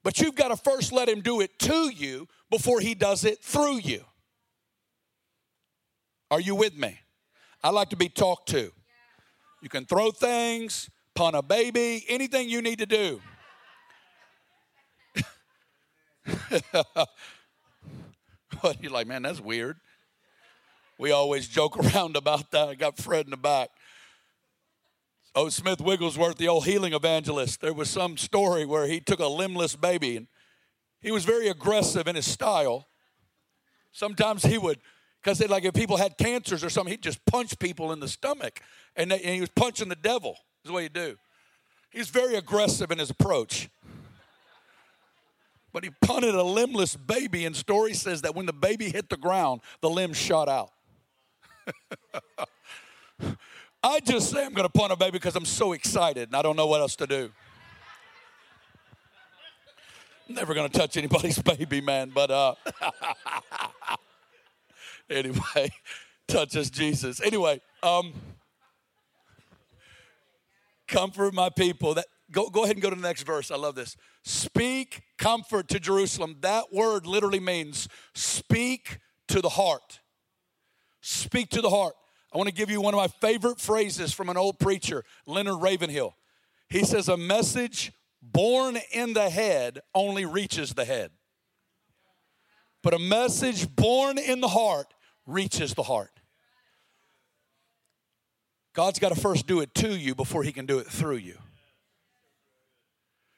But 0.04 0.20
you've 0.20 0.36
got 0.36 0.50
to 0.50 0.58
first 0.58 0.92
let 0.92 1.08
Him 1.08 1.22
do 1.22 1.40
it 1.40 1.58
to 1.60 1.88
you 1.88 2.28
before 2.50 2.82
He 2.82 2.96
does 2.96 3.24
it 3.24 3.42
through 3.42 3.78
you. 3.78 4.04
Are 6.30 6.42
you 6.42 6.54
with 6.54 6.76
me? 6.76 7.00
I 7.64 7.70
like 7.70 7.92
to 7.92 7.96
be 7.96 8.10
talked 8.10 8.50
to. 8.50 8.74
You 9.62 9.70
can 9.70 9.86
throw 9.86 10.12
things, 10.12 10.90
pun 11.20 11.36
a 11.36 11.42
baby, 11.42 12.06
anything 12.08 12.48
you 12.48 12.62
need 12.62 12.80
to 12.80 12.86
do. 12.86 13.20
what 18.62 18.82
you're 18.82 18.90
like, 18.90 19.06
man, 19.06 19.24
that's 19.24 19.42
weird. 19.42 19.76
We 20.98 21.12
always 21.12 21.50
joke 21.50 21.76
around 21.78 22.16
about 22.16 22.52
that. 22.52 22.70
I 22.70 22.76
got 22.76 22.98
Fred 22.98 23.26
in 23.26 23.32
the 23.32 23.38
back. 23.38 23.70
Oh, 25.36 25.50
Smith 25.50 25.82
Wigglesworth, 25.82 26.38
the 26.38 26.48
old 26.48 26.64
healing 26.64 26.94
evangelist, 26.94 27.60
there 27.60 27.74
was 27.74 27.90
some 27.90 28.16
story 28.16 28.64
where 28.66 28.88
he 28.88 29.02
took 29.02 29.20
a 29.20 29.28
limbless 29.28 29.76
baby 29.76 30.16
and 30.16 30.28
he 31.02 31.12
was 31.12 31.26
very 31.26 31.50
aggressive 31.50 32.08
in 32.08 32.16
his 32.16 32.28
style. 32.28 32.88
Sometimes 33.92 34.44
he 34.44 34.58
would 34.58 34.80
because 35.22 35.38
they 35.38 35.48
like 35.48 35.66
if 35.66 35.74
people 35.74 35.98
had 35.98 36.18
cancers 36.18 36.64
or 36.64 36.70
something, 36.70 36.92
he'd 36.92 37.04
just 37.04 37.26
punch 37.26 37.60
people 37.60 37.92
in 37.92 38.00
the 38.00 38.08
stomach. 38.08 38.62
And, 38.96 39.12
they, 39.12 39.20
and 39.22 39.36
he 39.36 39.42
was 39.42 39.50
punching 39.50 39.90
the 39.90 39.98
devil, 39.98 40.38
is 40.64 40.72
what 40.72 40.84
he'd 40.84 40.94
do. 40.94 41.18
He's 41.90 42.10
very 42.10 42.36
aggressive 42.36 42.92
in 42.92 43.00
his 43.00 43.10
approach. 43.10 43.70
But 45.72 45.84
he 45.84 45.92
punted 46.02 46.36
a 46.36 46.44
limbless 46.44 46.96
baby, 46.96 47.46
and 47.46 47.56
story 47.56 47.94
says 47.94 48.24
that 48.24 48.36
when 48.36 48.46
the 48.46 48.54
baby 48.54 48.90
hit 48.90 49.10
the 49.10 49.18
ground, 49.18 49.62
the 49.82 49.90
limb 49.90 50.14
shot 50.14 50.50
out. 50.50 50.72
I 53.84 54.00
just 54.02 54.32
say 54.32 54.46
I'm 54.46 54.54
going 54.54 54.68
to 54.68 54.72
punt 54.72 54.92
a 54.92 54.96
baby 54.96 55.12
because 55.12 55.36
I'm 55.36 55.46
so 55.46 55.72
excited 55.72 56.30
and 56.30 56.36
I 56.36 56.42
don't 56.42 56.58
know 56.58 56.68
what 56.68 56.82
else 56.82 56.96
to 56.98 57.08
do. 57.08 57.32
I'm 60.28 60.36
never 60.36 60.54
going 60.54 60.70
to 60.70 60.78
touch 60.78 60.98
anybody's 60.98 61.40
baby, 61.42 61.82
man, 61.82 62.12
but 62.14 62.30
uh, 62.30 62.56
anyway, 65.10 65.72
touches 66.28 66.70
Jesus. 66.70 67.22
Anyway, 67.22 67.62
um, 67.82 68.14
comfort 70.90 71.34
my 71.34 71.50
people. 71.50 71.94
That 71.94 72.06
go, 72.32 72.50
go 72.50 72.64
ahead 72.64 72.76
and 72.76 72.84
go 72.84 72.90
to 72.90 72.96
the 72.96 73.02
next 73.02 73.24
verse. 73.24 73.52
I 73.52 73.56
love 73.56 73.76
this. 73.76 73.96
Speak 74.24 75.04
comfort 75.18 75.70
to 75.70 75.80
Jerusalem. 75.80 76.38
That 76.42 76.74
word 76.74 77.06
literally 77.06 77.40
means 77.40 77.88
speak 78.14 79.00
to 79.30 79.42
the 79.42 79.50
heart. 79.50 80.02
Speak 81.02 81.50
to 81.52 81.62
the 81.62 81.70
heart. 81.70 81.94
I 82.34 82.38
want 82.38 82.50
to 82.50 82.54
give 82.54 82.70
you 82.70 82.82
one 82.82 82.94
of 82.94 82.98
my 82.98 83.08
favorite 83.08 83.60
phrases 83.60 84.14
from 84.14 84.30
an 84.30 84.38
old 84.38 84.60
preacher, 84.60 85.04
Leonard 85.26 85.62
Ravenhill. 85.62 86.16
He 86.68 86.84
says, 86.84 87.08
A 87.08 87.18
message 87.18 87.92
born 88.22 88.78
in 88.92 89.14
the 89.14 89.30
head 89.30 89.80
only 89.96 90.26
reaches 90.26 90.74
the 90.74 90.86
head. 90.86 91.12
But 92.84 92.94
a 92.94 93.00
message 93.00 93.74
born 93.76 94.18
in 94.18 94.42
the 94.42 94.48
heart 94.48 94.94
reaches 95.26 95.74
the 95.74 95.84
heart. 95.84 96.19
God's 98.80 98.98
got 99.00 99.14
to 99.14 99.20
first 99.20 99.46
do 99.46 99.60
it 99.60 99.76
to 99.76 99.94
you 99.94 100.16
before 100.16 100.42
He 100.42 100.54
can 100.54 100.66
do 100.66 100.80
it 100.80 100.88
through 100.88 101.18
you. 101.18 101.36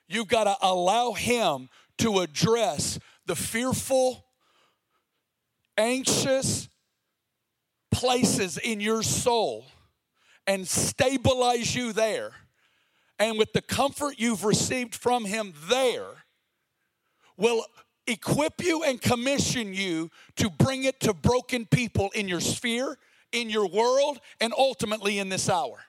You've 0.07 0.27
got 0.27 0.43
to 0.43 0.55
allow 0.61 1.13
Him 1.13 1.67
to 1.97 2.19
address 2.19 2.99
the 3.25 3.35
fearful, 3.35 4.23
anxious 5.79 6.69
places 7.89 8.59
in 8.59 8.81
your 8.81 9.01
soul 9.01 9.65
and 10.45 10.67
stabilize 10.67 11.73
you 11.75 11.91
there. 11.91 12.33
And 13.17 13.39
with 13.39 13.51
the 13.51 13.63
comfort 13.63 14.19
you've 14.19 14.45
received 14.45 14.93
from 14.93 15.25
Him 15.25 15.55
there, 15.67 16.05
will 17.35 17.65
equip 18.05 18.63
you 18.63 18.83
and 18.83 19.01
commission 19.01 19.73
you 19.73 20.11
to 20.35 20.51
bring 20.51 20.83
it 20.83 20.99
to 20.99 21.15
broken 21.15 21.65
people 21.65 22.11
in 22.13 22.27
your 22.27 22.41
sphere, 22.41 22.99
in 23.31 23.49
your 23.49 23.67
world, 23.67 24.19
and 24.39 24.53
ultimately 24.57 25.19
in 25.19 25.29
this 25.29 25.49
hour. 25.49 25.79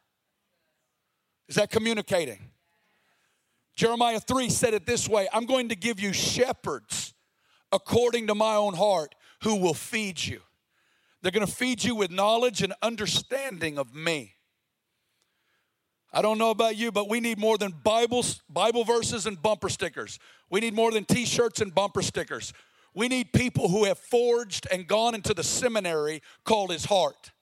Is 1.49 1.57
that 1.57 1.71
communicating? 1.71 2.51
Jeremiah 3.75 4.21
3 4.21 4.49
said 4.51 4.75
it 4.75 4.87
this 4.87 5.09
way 5.09 5.29
I'm 5.33 5.47
going 5.47 5.69
to 5.71 5.77
give 5.77 6.01
you 6.01 6.13
shepherds 6.13 7.15
according 7.71 8.27
to 8.29 8.35
my 8.35 8.55
own 8.55 8.75
heart 8.75 9.15
who 9.43 9.57
will 9.57 9.75
feed 9.75 10.23
you. 10.25 10.41
They're 11.23 11.33
going 11.33 11.47
to 11.47 11.53
feed 11.53 11.83
you 11.85 11.95
with 11.95 12.11
knowledge 12.11 12.63
and 12.63 12.75
understanding 12.83 13.79
of 13.79 13.95
me. 13.95 14.35
I 16.13 16.21
don't 16.21 16.37
know 16.37 16.51
about 16.51 16.77
you, 16.77 16.93
but 16.93 17.09
we 17.09 17.21
need 17.21 17.39
more 17.39 17.57
than 17.57 17.73
Bibles, 17.83 18.43
Bible 18.51 18.85
verses 18.85 19.25
and 19.27 19.41
bumper 19.41 19.71
stickers. 19.71 20.19
We 20.51 20.61
need 20.61 20.75
more 20.75 20.91
than 20.91 21.05
t 21.05 21.25
shirts 21.25 21.61
and 21.63 21.75
bumper 21.75 22.03
stickers. 22.03 22.53
We 22.95 23.09
need 23.09 23.33
people 23.33 23.69
who 23.69 23.85
have 23.85 23.99
forged 23.99 24.67
and 24.71 24.87
gone 24.87 25.15
into 25.15 25.35
the 25.35 25.43
seminary 25.43 26.23
called 26.45 26.71
his 26.71 26.85
heart, 26.85 27.33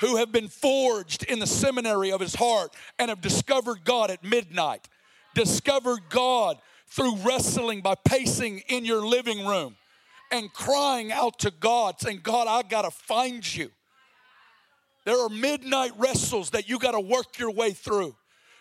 who 0.00 0.16
have 0.16 0.30
been 0.30 0.48
forged 0.48 1.24
in 1.24 1.38
the 1.38 1.46
seminary 1.46 2.12
of 2.12 2.20
his 2.20 2.34
heart 2.34 2.74
and 2.98 3.08
have 3.08 3.20
discovered 3.20 3.84
God 3.84 4.10
at 4.10 4.22
midnight, 4.22 4.88
discovered 5.34 6.00
God 6.08 6.58
through 6.86 7.16
wrestling 7.16 7.80
by 7.80 7.94
pacing 7.94 8.60
in 8.68 8.84
your 8.84 9.04
living 9.04 9.44
room 9.46 9.76
and 10.30 10.52
crying 10.52 11.12
out 11.12 11.38
to 11.40 11.50
God, 11.50 12.00
saying, 12.00 12.20
God, 12.22 12.46
I 12.46 12.62
gotta 12.68 12.90
find 12.90 13.54
you. 13.54 13.70
There 15.04 15.18
are 15.24 15.28
midnight 15.28 15.92
wrestles 15.96 16.50
that 16.50 16.68
you 16.68 16.80
got 16.80 16.92
to 16.92 17.00
work 17.00 17.38
your 17.38 17.52
way 17.52 17.70
through. 17.70 18.16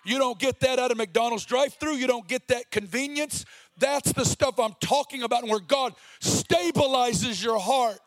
You 0.06 0.20
don't 0.20 0.38
get 0.38 0.60
that 0.60 0.78
out 0.78 0.92
of 0.92 0.98
McDonald's 0.98 1.44
drive 1.44 1.74
through. 1.74 1.96
You 1.96 2.06
don't 2.06 2.28
get 2.28 2.48
that 2.50 2.70
convenience. 2.70 3.44
That's 3.78 4.14
the 4.14 4.26
stuff 4.26 4.60
I'm 4.60 4.76
talking 4.80 5.24
about, 5.24 5.42
and 5.42 5.52
where 5.52 5.60
God 5.60 5.94
stabilizes 6.22 7.44
your 7.44 7.60
heart, 7.60 8.00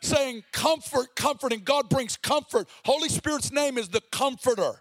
saying, 0.00 0.42
Comfort, 0.52 1.14
comfort, 1.14 1.52
and 1.52 1.64
God 1.64 1.88
brings 1.88 2.16
comfort. 2.16 2.68
Holy 2.84 3.08
Spirit's 3.08 3.52
name 3.52 3.78
is 3.78 3.88
the 3.88 4.00
Comforter. 4.10 4.80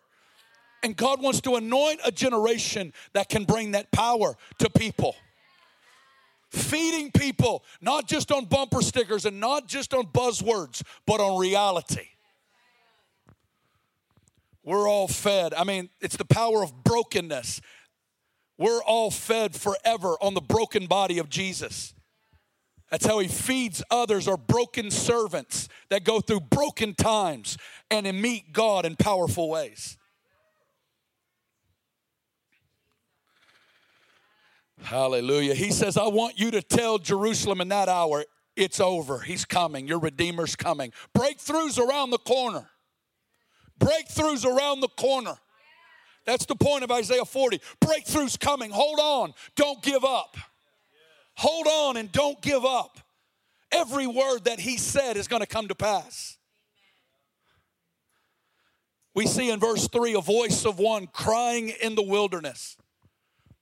And 0.84 0.98
God 0.98 1.22
wants 1.22 1.42
to 1.42 1.56
anoint 1.56 2.00
a 2.04 2.12
generation 2.12 2.92
that 3.14 3.30
can 3.30 3.46
bring 3.46 3.72
that 3.72 3.92
power 3.92 4.36
to 4.60 4.70
people. 4.70 5.16
Feeding 6.50 7.12
people, 7.12 7.64
not 7.82 8.08
just 8.08 8.32
on 8.32 8.46
bumper 8.46 8.82
stickers 8.82 9.26
and 9.26 9.40
not 9.40 9.68
just 9.68 9.94
on 9.94 10.06
buzzwords, 10.08 10.82
but 11.06 11.22
on 11.22 11.40
reality. 11.40 12.08
We're 14.64 14.88
all 14.88 15.08
fed. 15.08 15.54
I 15.54 15.64
mean, 15.64 15.90
it's 16.02 16.18
the 16.18 16.26
power 16.26 16.64
of 16.64 16.84
brokenness. 16.84 17.62
We're 18.62 18.84
all 18.84 19.10
fed 19.10 19.56
forever 19.56 20.18
on 20.22 20.36
the 20.36 20.42
broken 20.42 20.86
body 20.86 21.18
of 21.18 21.30
Jesus. 21.30 21.96
That's 22.92 23.08
how 23.08 23.18
he 23.18 23.28
feeds 23.28 23.82
others 23.90 24.28
or 24.28 24.38
broken 24.38 24.92
servants 24.92 25.68
that 25.90 26.04
go 26.04 26.22
through 26.22 26.42
broken 26.42 26.94
times 26.94 27.58
and 27.90 28.06
meet 28.22 28.54
God 28.54 28.86
in 28.86 28.98
powerful 28.98 29.50
ways. 29.50 29.98
Hallelujah. 34.84 35.56
He 35.56 35.72
says, 35.72 35.98
I 35.98 36.10
want 36.10 36.38
you 36.38 36.52
to 36.52 36.62
tell 36.62 37.00
Jerusalem 37.00 37.62
in 37.62 37.70
that 37.70 37.90
hour, 37.90 38.26
it's 38.56 38.80
over. 38.80 39.22
He's 39.22 39.44
coming. 39.44 39.88
Your 39.88 40.00
Redeemer's 40.00 40.56
coming. 40.56 40.94
Breakthroughs 41.18 41.80
around 41.80 42.12
the 42.12 42.20
corner. 42.20 42.70
Breakthroughs 43.80 44.46
around 44.46 44.82
the 44.82 44.90
corner. 44.90 45.40
That's 46.26 46.46
the 46.46 46.56
point 46.56 46.84
of 46.84 46.92
Isaiah 46.92 47.26
40. 47.26 47.60
Breakthroughs 47.84 48.40
coming. 48.40 48.72
Hold 48.72 49.00
on. 49.00 49.34
Don't 49.56 49.82
give 49.82 50.04
up. 50.06 50.38
Hold 51.36 51.68
on 51.68 51.98
and 51.98 52.12
don't 52.12 52.42
give 52.42 52.66
up. 52.66 53.00
Every 53.72 54.06
word 54.06 54.46
that 54.46 54.60
he 54.60 54.78
said 54.78 55.18
is 55.18 55.28
going 55.28 55.40
to 55.42 55.48
come 55.48 55.68
to 55.70 55.76
pass. 55.76 56.38
We 59.14 59.28
see 59.28 59.50
in 59.50 59.60
verse 59.60 59.88
3 59.88 60.14
a 60.14 60.22
voice 60.22 60.66
of 60.66 60.80
one 60.80 61.08
crying 61.08 61.70
in 61.82 61.96
the 61.96 62.04
wilderness 62.04 62.78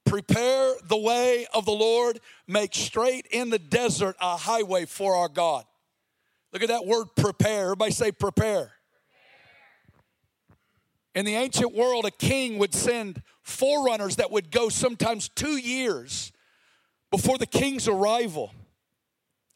Prepare 0.06 0.74
the 0.88 0.98
way 0.98 1.46
of 1.54 1.66
the 1.66 1.72
Lord, 1.72 2.20
make 2.48 2.74
straight 2.74 3.28
in 3.30 3.52
the 3.52 3.60
desert 3.60 4.16
a 4.20 4.38
highway 4.38 4.86
for 4.86 5.16
our 5.16 5.30
God. 5.30 5.66
Look 6.52 6.64
at 6.64 6.70
that 6.70 6.88
word 6.88 7.10
prepare. 7.16 7.66
Everybody 7.66 7.92
say 7.92 8.12
prepare. 8.12 8.72
In 11.20 11.26
the 11.26 11.36
ancient 11.36 11.76
world, 11.76 12.06
a 12.06 12.12
king 12.12 12.60
would 12.60 12.74
send 12.74 13.22
forerunners 13.44 14.16
that 14.16 14.32
would 14.32 14.52
go 14.52 14.70
sometimes 14.70 15.28
two 15.28 15.58
years 15.58 16.32
before 17.12 17.38
the 17.38 17.46
king's 17.46 17.90
arrival. 17.90 18.54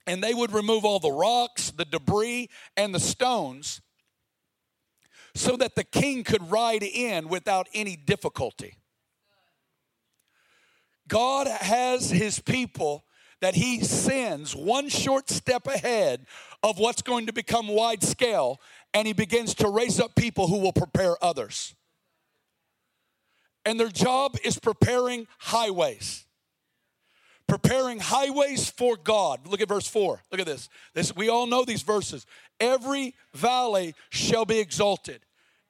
And 0.06 0.22
they 0.22 0.34
would 0.34 0.52
remove 0.52 0.84
all 0.84 1.00
the 1.00 1.10
rocks, 1.10 1.72
the 1.72 1.86
debris, 1.86 2.50
and 2.76 2.94
the 2.94 3.00
stones 3.00 3.80
so 5.36 5.56
that 5.56 5.76
the 5.76 5.86
king 5.86 6.26
could 6.26 6.52
ride 6.52 6.84
in 6.84 7.30
without 7.30 7.70
any 7.74 7.96
difficulty. 7.96 8.76
God 11.08 11.48
has 11.48 12.10
his 12.10 12.40
people 12.40 13.06
that 13.40 13.56
he 13.56 13.82
sends 13.82 14.54
one 14.54 14.90
short 14.90 15.30
step 15.30 15.68
ahead 15.68 16.26
of 16.62 16.78
what's 16.78 17.02
going 17.02 17.28
to 17.28 17.34
become 17.34 17.70
wide 17.70 18.04
scale, 18.04 18.60
and 18.94 19.08
he 19.08 19.14
begins 19.14 19.56
to 19.56 19.70
raise 19.70 20.00
up 20.00 20.16
people 20.16 20.48
who 20.48 20.60
will 20.60 20.74
prepare 20.74 21.16
others. 21.24 21.76
And 23.66 23.80
their 23.80 23.90
job 23.90 24.38
is 24.44 24.60
preparing 24.60 25.28
highways. 25.40 26.26
Preparing 27.48 28.00
highways 28.00 28.70
for 28.70 28.96
God. 28.98 29.48
Look 29.48 29.62
at 29.62 29.68
verse 29.68 29.88
4. 29.88 30.22
Look 30.32 30.42
at 30.42 30.48
this. 30.48 30.70
This 30.94 31.16
we 31.16 31.30
all 31.30 31.48
know 31.48 31.66
these 31.66 31.82
verses. 31.82 32.26
Every 32.60 33.16
valley 33.34 33.96
shall 34.10 34.46
be 34.46 34.60
exalted, 34.60 35.22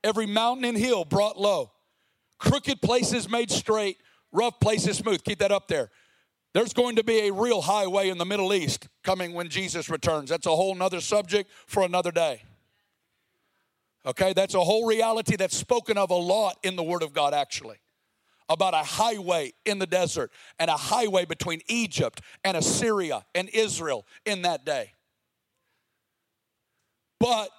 every 0.04 0.26
mountain 0.26 0.66
and 0.66 0.78
hill 0.78 1.06
brought 1.06 1.40
low, 1.40 1.72
crooked 2.38 2.82
places 2.82 3.30
made 3.30 3.50
straight, 3.50 3.98
rough 4.32 4.60
places 4.60 4.98
smooth. 4.98 5.24
Keep 5.24 5.40
that 5.40 5.52
up 5.52 5.68
there. 5.68 5.90
There's 6.54 6.74
going 6.74 6.98
to 6.98 7.04
be 7.04 7.28
a 7.28 7.34
real 7.34 7.62
highway 7.62 8.10
in 8.10 8.20
the 8.20 8.26
Middle 8.26 8.54
East 8.54 8.88
coming 9.04 9.34
when 9.34 9.50
Jesus 9.50 9.90
returns. 9.90 10.30
That's 10.30 10.46
a 10.46 10.56
whole 10.56 10.76
nother 10.76 11.02
subject 11.02 11.50
for 11.66 11.84
another 11.84 12.12
day. 12.12 12.44
Okay, 14.06 14.34
that's 14.34 14.54
a 14.54 14.64
whole 14.64 14.86
reality 14.86 15.36
that's 15.36 15.56
spoken 15.56 15.98
of 15.98 16.10
a 16.10 16.16
lot 16.16 16.58
in 16.64 16.76
the 16.76 16.84
Word 16.84 17.04
of 17.04 17.14
God, 17.14 17.34
actually. 17.34 17.78
About 18.50 18.74
a 18.74 18.84
highway 18.84 19.54
in 19.66 19.80
the 19.80 19.88
desert 19.88 20.32
and 20.60 20.70
a 20.70 20.76
highway 20.76 21.24
between 21.24 21.62
Egypt 21.68 22.22
and 22.44 22.58
Assyria 22.58 23.26
and 23.34 23.50
Israel 23.50 24.06
in 24.26 24.42
that 24.42 24.66
day. 24.66 24.92
But 27.20 27.50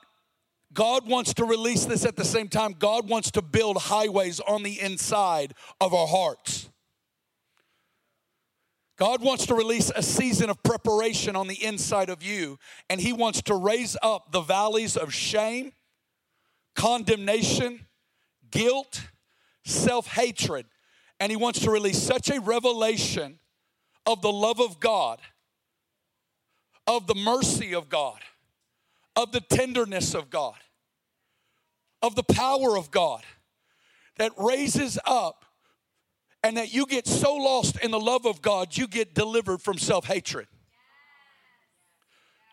God 0.75 1.09
wants 1.09 1.33
to 1.35 1.45
release 1.47 1.87
this 1.87 2.05
at 2.05 2.17
the 2.17 2.25
same 2.25 2.49
time. 2.49 2.75
God 2.79 3.09
wants 3.09 3.31
to 3.31 3.43
build 3.43 3.79
highways 3.79 4.41
on 4.41 4.63
the 4.63 4.79
inside 4.79 5.55
of 5.81 5.95
our 5.95 6.07
hearts. 6.07 6.69
God 8.97 9.23
wants 9.23 9.47
to 9.47 9.55
release 9.55 9.91
a 9.95 10.03
season 10.03 10.51
of 10.51 10.63
preparation 10.63 11.35
on 11.35 11.49
the 11.49 11.65
inside 11.65 12.11
of 12.11 12.23
you, 12.23 12.59
and 12.91 13.01
He 13.01 13.13
wants 13.13 13.41
to 13.43 13.55
raise 13.55 13.97
up 14.03 14.33
the 14.33 14.41
valleys 14.41 14.97
of 14.97 15.15
shame, 15.15 15.73
condemnation, 16.75 17.87
guilt, 18.51 19.03
self 19.65 20.07
hatred, 20.07 20.67
and 21.21 21.31
He 21.31 21.37
wants 21.37 21.61
to 21.61 21.71
release 21.71 22.03
such 22.03 22.31
a 22.31 22.41
revelation 22.41 23.39
of 24.07 24.23
the 24.23 24.33
love 24.33 24.61
of 24.61 24.81
God, 24.81 25.21
of 26.87 27.07
the 27.07 27.15
mercy 27.15 27.75
of 27.75 27.89
God, 27.89 28.21
of 29.17 29.33
the 29.33 29.41
tenderness 29.41 30.15
of 30.15 30.31
God, 30.31 30.57
of 32.03 32.15
the 32.15 32.23
power 32.23 32.77
of 32.77 32.91
God 32.91 33.23
that 34.17 34.33
raises 34.39 34.99
up 35.07 35.45
and 36.43 36.59
that 36.59 36.75
you 36.75 36.85
get 36.87 37.07
so 37.07 37.35
lost 37.35 37.83
in 37.83 37.91
the 37.91 37.99
love 37.99 38.27
of 38.27 38.43
God, 38.43 38.77
you 38.77 38.87
get 38.87 39.15
delivered 39.15 39.63
from 39.63 39.79
self 39.79 40.05
hatred. 40.05 40.47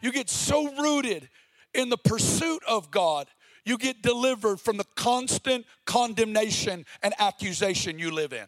You 0.01 0.11
get 0.11 0.29
so 0.29 0.73
rooted 0.77 1.29
in 1.73 1.89
the 1.89 1.97
pursuit 1.97 2.63
of 2.67 2.89
God, 2.89 3.27
you 3.65 3.77
get 3.77 4.01
delivered 4.01 4.59
from 4.59 4.77
the 4.77 4.85
constant 4.95 5.65
condemnation 5.85 6.85
and 7.03 7.13
accusation 7.19 7.99
you 7.99 8.11
live 8.11 8.33
in. 8.33 8.47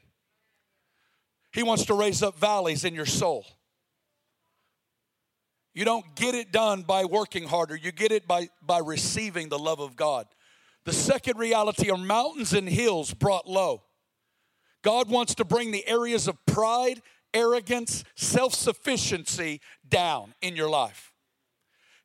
He 1.52 1.64
wants 1.64 1.86
to 1.86 1.94
raise 1.94 2.24
up 2.24 2.38
valleys 2.38 2.84
in 2.84 2.96
your 2.96 3.06
soul. 3.06 3.46
You 5.76 5.86
don't 5.86 6.16
get 6.16 6.36
it 6.36 6.52
done 6.52 6.84
by 6.84 7.06
working 7.06 7.46
harder, 7.46 7.76
you 7.76 7.92
get 7.92 8.12
it 8.12 8.28
by, 8.28 8.50
by 8.62 8.80
receiving 8.80 9.50
the 9.50 9.60
love 9.60 9.80
of 9.80 9.96
God. 9.96 10.28
The 10.86 10.94
second 10.94 11.38
reality 11.38 11.90
are 11.90 11.98
mountains 11.98 12.54
and 12.54 12.68
hills 12.68 13.14
brought 13.14 13.48
low. 13.48 13.84
God 14.84 15.10
wants 15.10 15.36
to 15.36 15.46
bring 15.46 15.72
the 15.72 15.88
areas 15.88 16.28
of 16.28 16.44
pride, 16.46 17.02
arrogance, 17.34 18.04
self 18.16 18.54
sufficiency 18.54 19.62
down 19.88 20.34
in 20.42 20.56
your 20.56 20.70
life. 20.70 21.13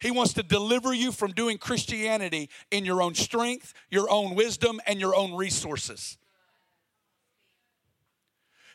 He 0.01 0.11
wants 0.11 0.33
to 0.35 0.43
deliver 0.43 0.95
you 0.95 1.11
from 1.11 1.33
doing 1.33 1.59
Christianity 1.59 2.51
in 2.71 2.85
your 2.85 3.03
own 3.03 3.15
strength, 3.15 3.75
your 3.91 4.09
own 4.11 4.35
wisdom, 4.35 4.81
and 4.87 5.01
your 5.01 5.15
own 5.15 5.35
resources. 5.35 6.19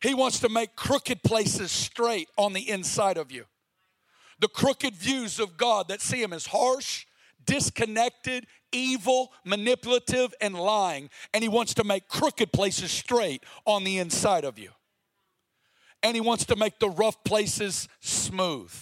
He 0.01 0.13
wants 0.13 0.39
to 0.41 0.49
make 0.49 0.75
crooked 0.75 1.23
places 1.23 1.71
straight 1.71 2.27
on 2.37 2.51
the 2.51 2.69
inside 2.69 3.17
of 3.17 3.31
you. 3.31 3.45
The 4.39 4.49
crooked 4.49 4.95
views 4.95 5.39
of 5.39 5.55
God 5.55 5.87
that 5.87 6.01
see 6.01 6.21
Him 6.21 6.33
as 6.33 6.47
harsh, 6.47 7.05
disconnected, 7.45 8.45
evil, 8.73 9.31
manipulative, 9.45 10.33
and 10.41 10.55
lying. 10.55 11.09
And 11.33 11.41
He 11.41 11.47
wants 11.47 11.73
to 11.75 11.85
make 11.85 12.09
crooked 12.09 12.51
places 12.51 12.91
straight 12.91 13.45
on 13.65 13.85
the 13.85 13.97
inside 13.97 14.43
of 14.43 14.59
you. 14.59 14.71
And 16.01 16.15
He 16.15 16.21
wants 16.21 16.43
to 16.47 16.57
make 16.57 16.79
the 16.79 16.89
rough 16.89 17.23
places 17.23 17.87
smooth. 18.01 18.73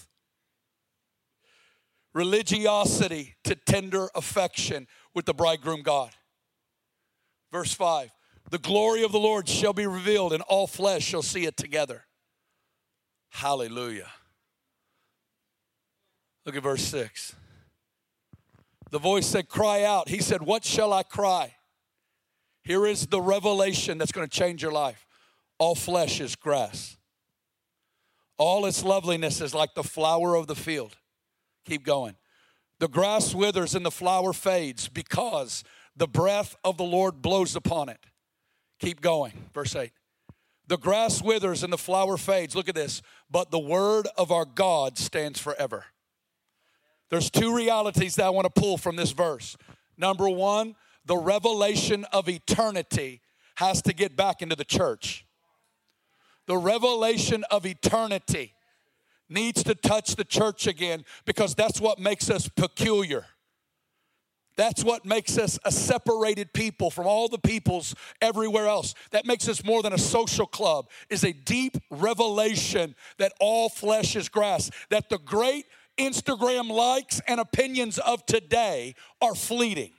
Religiosity 2.13 3.35
to 3.43 3.55
tender 3.55 4.09
affection 4.15 4.87
with 5.13 5.25
the 5.25 5.33
bridegroom 5.33 5.81
God. 5.81 6.11
Verse 7.51 7.73
5 7.73 8.11
The 8.49 8.57
glory 8.57 9.03
of 9.03 9.11
the 9.11 9.19
Lord 9.19 9.47
shall 9.47 9.73
be 9.73 9.87
revealed, 9.87 10.33
and 10.33 10.43
all 10.43 10.67
flesh 10.67 11.03
shall 11.03 11.21
see 11.21 11.45
it 11.45 11.57
together. 11.57 12.05
Hallelujah. 13.29 14.09
Look 16.45 16.55
at 16.55 16.63
verse 16.63 16.83
6. 16.83 17.35
The 18.89 18.99
voice 18.99 19.25
said, 19.25 19.47
Cry 19.47 19.83
out. 19.83 20.09
He 20.09 20.19
said, 20.19 20.41
What 20.41 20.65
shall 20.65 20.91
I 20.91 21.03
cry? 21.03 21.55
Here 22.63 22.85
is 22.85 23.07
the 23.07 23.21
revelation 23.21 23.97
that's 23.97 24.11
going 24.11 24.27
to 24.27 24.37
change 24.37 24.61
your 24.61 24.71
life. 24.71 25.05
All 25.57 25.75
flesh 25.75 26.19
is 26.19 26.35
grass, 26.35 26.97
all 28.37 28.65
its 28.65 28.83
loveliness 28.83 29.41
is 29.41 29.53
like 29.53 29.75
the 29.75 29.83
flower 29.83 30.35
of 30.35 30.47
the 30.47 30.55
field. 30.55 30.97
Keep 31.65 31.85
going. 31.85 32.15
The 32.79 32.87
grass 32.87 33.35
withers 33.35 33.75
and 33.75 33.85
the 33.85 33.91
flower 33.91 34.33
fades 34.33 34.89
because 34.89 35.63
the 35.95 36.07
breath 36.07 36.55
of 36.63 36.77
the 36.77 36.83
Lord 36.83 37.21
blows 37.21 37.55
upon 37.55 37.89
it. 37.89 37.99
Keep 38.79 39.01
going. 39.01 39.33
Verse 39.53 39.75
8. 39.75 39.91
The 40.67 40.77
grass 40.77 41.21
withers 41.21 41.63
and 41.63 41.71
the 41.71 41.77
flower 41.77 42.17
fades. 42.17 42.55
Look 42.55 42.69
at 42.69 42.75
this. 42.75 43.01
But 43.29 43.51
the 43.51 43.59
word 43.59 44.07
of 44.17 44.31
our 44.31 44.45
God 44.45 44.97
stands 44.97 45.39
forever. 45.39 45.85
There's 47.09 47.29
two 47.29 47.53
realities 47.53 48.15
that 48.15 48.25
I 48.25 48.29
want 48.29 48.45
to 48.45 48.61
pull 48.61 48.77
from 48.77 48.95
this 48.95 49.11
verse. 49.11 49.57
Number 49.97 50.29
one, 50.29 50.75
the 51.05 51.17
revelation 51.17 52.05
of 52.13 52.29
eternity 52.29 53.21
has 53.55 53.81
to 53.83 53.93
get 53.93 54.15
back 54.15 54.41
into 54.41 54.55
the 54.55 54.65
church. 54.65 55.25
The 56.47 56.57
revelation 56.57 57.43
of 57.51 57.65
eternity 57.65 58.53
needs 59.31 59.63
to 59.63 59.75
touch 59.75 60.15
the 60.15 60.25
church 60.25 60.67
again 60.67 61.05
because 61.25 61.55
that's 61.55 61.79
what 61.79 61.99
makes 61.99 62.29
us 62.29 62.49
peculiar. 62.49 63.25
That's 64.57 64.83
what 64.83 65.05
makes 65.05 65.37
us 65.37 65.57
a 65.63 65.71
separated 65.71 66.53
people 66.53 66.91
from 66.91 67.07
all 67.07 67.27
the 67.29 67.39
peoples 67.39 67.95
everywhere 68.21 68.67
else. 68.67 68.93
That 69.11 69.25
makes 69.25 69.47
us 69.47 69.63
more 69.63 69.81
than 69.81 69.93
a 69.93 69.97
social 69.97 70.45
club, 70.45 70.89
is 71.09 71.23
a 71.23 71.31
deep 71.31 71.77
revelation 71.89 72.95
that 73.17 73.33
all 73.39 73.69
flesh 73.69 74.15
is 74.15 74.29
grass, 74.29 74.69
that 74.89 75.09
the 75.09 75.17
great 75.17 75.65
Instagram 75.97 76.69
likes 76.69 77.21
and 77.27 77.39
opinions 77.39 77.97
of 77.99 78.25
today 78.25 78.95
are 79.21 79.35
fleeting. 79.35 79.93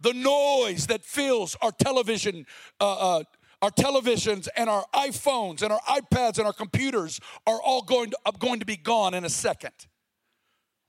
The 0.00 0.12
noise 0.12 0.88
that 0.88 1.04
fills 1.04 1.56
our 1.62 1.72
television, 1.72 2.46
uh, 2.80 3.16
uh, 3.18 3.24
our 3.62 3.70
televisions 3.70 4.48
and 4.56 4.68
our 4.68 4.84
iPhones 4.94 5.62
and 5.62 5.72
our 5.72 5.80
iPads 5.88 6.38
and 6.38 6.46
our 6.46 6.52
computers 6.52 7.20
are 7.46 7.60
all 7.62 7.82
going 7.82 8.10
to, 8.10 8.18
going 8.38 8.60
to 8.60 8.66
be 8.66 8.76
gone 8.76 9.14
in 9.14 9.24
a 9.24 9.30
second. 9.30 9.72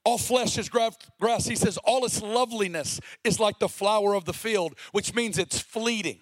All 0.04 0.18
flesh 0.18 0.58
is 0.58 0.70
grass. 0.70 1.46
He 1.46 1.56
says, 1.56 1.78
all 1.84 2.06
its 2.06 2.22
loveliness 2.22 3.00
is 3.24 3.40
like 3.40 3.60
the 3.60 3.68
flower 3.68 4.14
of 4.14 4.26
the 4.26 4.34
field, 4.34 4.78
which 4.92 5.14
means 5.14 5.38
it's 5.38 5.60
fleeting. 5.60 6.20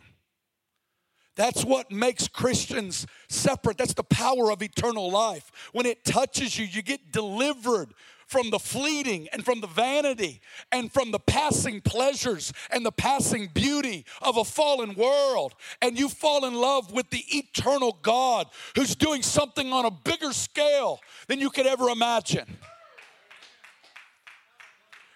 That's 1.36 1.66
what 1.66 1.92
makes 1.92 2.28
Christians 2.28 3.06
separate. 3.28 3.78
That's 3.78 3.94
the 3.94 4.04
power 4.04 4.52
of 4.52 4.62
eternal 4.62 5.12
life. 5.12 5.52
When 5.74 5.86
it 5.86 6.06
touches 6.06 6.58
you, 6.58 6.66
you 6.66 6.82
get 6.82 7.12
delivered 7.12 7.94
from 8.36 8.50
the 8.50 8.60
fleeting 8.60 9.30
and 9.32 9.46
from 9.46 9.62
the 9.62 9.68
vanity 9.68 10.42
and 10.74 10.92
from 10.92 11.10
the 11.10 11.20
passing 11.20 11.80
pleasures 11.80 12.52
and 12.70 12.86
the 12.86 12.92
passing 12.92 13.48
beauty 13.54 14.04
of 14.22 14.36
a 14.36 14.44
fallen 14.44 14.94
world. 14.96 15.56
And 15.82 15.98
you 15.98 16.10
fall 16.10 16.44
in 16.44 16.54
love 16.54 16.92
with 16.92 17.10
the 17.12 17.24
eternal 17.30 17.98
God 18.02 18.48
who's 18.76 18.94
doing 18.94 19.22
something 19.22 19.72
on 19.72 19.86
a 19.86 19.92
bigger 19.92 20.34
scale 20.34 21.00
than 21.30 21.40
you 21.40 21.50
could 21.50 21.66
ever 21.66 21.88
imagine. 21.88 22.58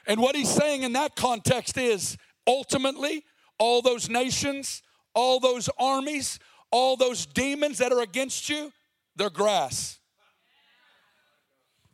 And 0.08 0.22
what 0.22 0.38
he's 0.38 0.50
saying 0.50 0.84
in 0.84 0.94
that 0.94 1.18
context 1.18 1.78
is 1.78 2.16
ultimately, 2.48 3.26
all 3.58 3.82
those 3.82 4.08
nations, 4.10 4.82
all 5.14 5.42
those 5.42 5.70
armies, 5.78 6.40
all 6.72 6.96
those 6.96 7.26
demons 7.26 7.80
that 7.80 7.92
are 7.92 8.00
against 8.00 8.48
you, 8.48 8.72
they're 9.18 9.30
grass. 9.30 9.99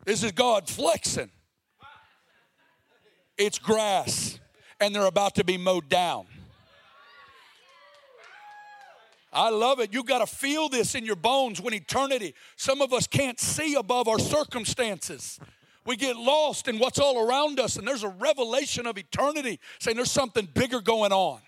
This 0.06 0.22
is 0.22 0.32
God 0.32 0.66
flexing. 0.66 1.30
It's 3.36 3.58
grass, 3.58 4.40
and 4.80 4.94
they're 4.94 5.04
about 5.04 5.34
to 5.34 5.44
be 5.44 5.58
mowed 5.58 5.90
down. 5.90 6.26
I 9.30 9.50
love 9.50 9.80
it. 9.80 9.92
You've 9.92 10.06
got 10.06 10.20
to 10.20 10.26
feel 10.26 10.70
this 10.70 10.94
in 10.94 11.04
your 11.04 11.16
bones 11.16 11.60
when 11.60 11.74
eternity. 11.74 12.34
Some 12.56 12.80
of 12.80 12.94
us 12.94 13.06
can't 13.06 13.38
see 13.38 13.74
above 13.74 14.08
our 14.08 14.18
circumstances 14.18 15.38
we 15.86 15.96
get 15.96 16.16
lost 16.16 16.68
in 16.68 16.78
what's 16.78 16.98
all 16.98 17.18
around 17.26 17.60
us, 17.60 17.76
and 17.76 17.86
there's 17.86 18.02
a 18.02 18.08
revelation 18.08 18.86
of 18.86 18.98
eternity 18.98 19.60
saying 19.78 19.96
there's 19.96 20.10
something 20.10 20.48
bigger 20.52 20.80
going 20.80 21.12
on. 21.12 21.40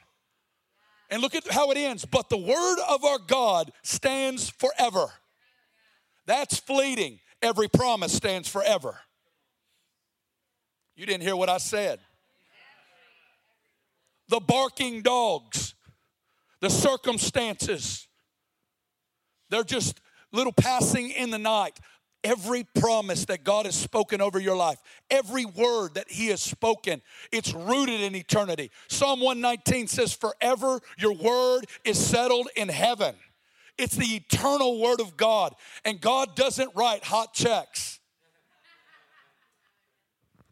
And 1.10 1.20
look 1.20 1.34
at 1.34 1.50
how 1.50 1.70
it 1.70 1.78
ends. 1.78 2.04
But 2.04 2.28
the 2.28 2.36
word 2.36 2.76
of 2.88 3.04
our 3.04 3.18
God 3.18 3.72
stands 3.82 4.48
forever. 4.50 5.06
That's 6.26 6.58
fleeting. 6.58 7.18
Every 7.42 7.68
promise 7.68 8.12
stands 8.12 8.48
forever. 8.48 8.98
You 10.96 11.06
didn't 11.06 11.22
hear 11.22 11.36
what 11.36 11.48
I 11.48 11.58
said. 11.58 12.00
The 14.28 14.40
barking 14.40 15.02
dogs, 15.02 15.74
the 16.60 16.68
circumstances, 16.68 18.08
they're 19.48 19.64
just 19.64 20.00
little 20.32 20.52
passing 20.52 21.10
in 21.10 21.30
the 21.30 21.38
night 21.38 21.78
every 22.24 22.64
promise 22.64 23.24
that 23.26 23.44
God 23.44 23.66
has 23.66 23.74
spoken 23.74 24.20
over 24.20 24.38
your 24.38 24.56
life, 24.56 24.78
every 25.10 25.44
word 25.44 25.94
that 25.94 26.10
He 26.10 26.28
has 26.28 26.42
spoken, 26.42 27.00
it's 27.32 27.54
rooted 27.54 28.00
in 28.00 28.14
eternity. 28.14 28.70
Psalm 28.88 29.20
119 29.20 29.86
says, 29.86 30.12
Forever 30.12 30.80
your 30.98 31.14
word 31.14 31.66
is 31.84 31.98
settled 31.98 32.48
in 32.56 32.68
heaven. 32.68 33.14
It's 33.78 33.94
the 33.94 34.16
eternal 34.16 34.80
word 34.80 35.00
of 35.00 35.16
God, 35.16 35.54
and 35.84 36.00
God 36.00 36.34
doesn't 36.34 36.74
write 36.74 37.04
hot 37.04 37.32
checks. 37.32 38.00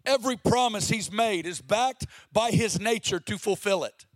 Every 0.07 0.37
promise 0.37 0.89
He's 0.89 1.11
made 1.11 1.47
is 1.47 1.61
backed 1.61 2.07
by 2.33 2.53
His 2.53 2.79
nature 2.81 3.19
to 3.21 3.37
fulfill 3.37 3.83
it. 3.83 4.07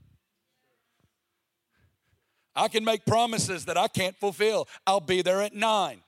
I 2.55 2.69
can 2.69 2.85
make 2.85 3.05
promises 3.05 3.65
that 3.65 3.77
I 3.77 3.89
can't 3.89 4.17
fulfill. 4.17 4.69
I'll 4.87 5.01
be 5.01 5.23
there 5.23 5.43
at 5.43 5.55
nine. 5.55 6.03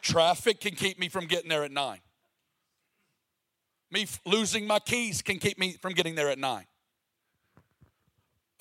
Traffic 0.00 0.60
can 0.60 0.74
keep 0.74 0.98
me 0.98 1.08
from 1.08 1.26
getting 1.26 1.48
there 1.48 1.62
at 1.62 1.70
nine. 1.70 2.00
Me 3.92 4.06
losing 4.24 4.66
my 4.66 4.80
keys 4.80 5.22
can 5.22 5.38
keep 5.38 5.58
me 5.58 5.76
from 5.80 5.92
getting 5.92 6.16
there 6.16 6.30
at 6.30 6.38
nine. 6.38 6.64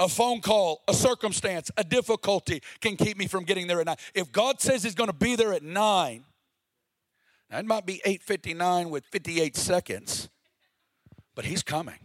A 0.01 0.09
phone 0.09 0.41
call, 0.41 0.81
a 0.87 0.95
circumstance, 0.95 1.69
a 1.77 1.83
difficulty 1.83 2.63
can 2.79 2.97
keep 2.97 3.17
me 3.17 3.27
from 3.27 3.43
getting 3.43 3.67
there 3.67 3.79
at 3.79 3.85
nine. 3.85 3.97
If 4.15 4.31
God 4.31 4.59
says 4.59 4.81
He's 4.83 4.95
going 4.95 5.11
to 5.11 5.15
be 5.15 5.35
there 5.35 5.53
at 5.53 5.61
nine, 5.61 6.23
that 7.51 7.65
might 7.65 7.85
be 7.85 8.01
8:59 8.03 8.89
with 8.89 9.05
58 9.05 9.55
seconds, 9.55 10.27
but 11.35 11.45
He's 11.45 11.61
coming, 11.61 11.99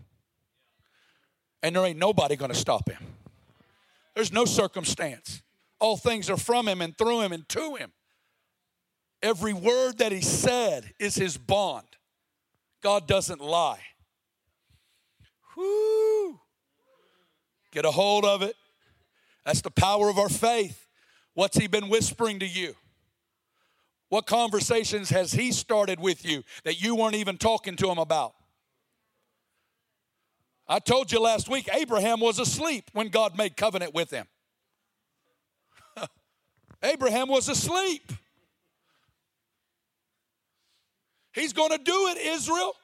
and 1.63 1.75
there 1.75 1.87
ain't 1.87 1.99
nobody 1.99 2.37
going 2.37 2.51
to 2.51 2.57
stop 2.57 2.87
Him. 2.91 3.03
There's 4.15 4.31
no 4.31 4.45
circumstance. 4.45 5.41
All 5.79 5.97
things 5.97 6.29
are 6.29 6.37
from 6.37 6.69
Him 6.69 6.83
and 6.83 6.97
through 6.99 7.23
Him 7.23 7.33
and 7.33 7.49
to 7.49 7.77
Him. 7.77 7.93
Every 9.23 9.55
word 9.55 9.99
that 9.99 10.13
he 10.13 10.21
said 10.21 10.93
is 10.99 11.15
his 11.15 11.39
bond. 11.39 11.87
God 12.83 13.09
doesn't 13.09 13.41
lie. 13.41 13.81
Whoo! 15.57 16.16
Get 17.77 17.85
a 17.85 17.91
hold 17.91 18.25
of 18.25 18.41
it. 18.41 18.57
That's 19.45 19.61
the 19.61 19.71
power 19.71 20.09
of 20.09 20.17
our 20.17 20.31
faith. 20.31 20.89
What's 21.35 21.59
he 21.59 21.67
been 21.67 21.91
whispering 21.91 22.39
to 22.39 22.47
you? 22.47 22.75
What 24.09 24.27
conversations 24.27 25.11
has 25.11 25.33
he 25.33 25.53
started 25.53 26.01
with 26.01 26.25
you 26.25 26.43
that 26.65 26.81
you 26.81 26.97
weren't 26.97 27.17
even 27.17 27.37
talking 27.37 27.77
to 27.77 27.91
him 27.91 27.99
about? 27.99 28.33
I 30.67 30.79
told 30.79 31.13
you 31.13 31.21
last 31.21 31.51
week, 31.51 31.69
Abraham 31.71 32.19
was 32.19 32.39
asleep 32.39 32.89
when 32.95 33.09
God 33.09 33.37
made 33.37 33.59
covenant 33.59 33.93
with 33.93 34.11
him. 34.11 34.27
Abraham 36.83 37.29
was 37.29 37.51
asleep. 37.51 38.11
He's 41.35 41.53
going 41.53 41.73
to 41.73 41.79
do 41.85 42.09
it, 42.09 42.17
Israel. 42.27 42.75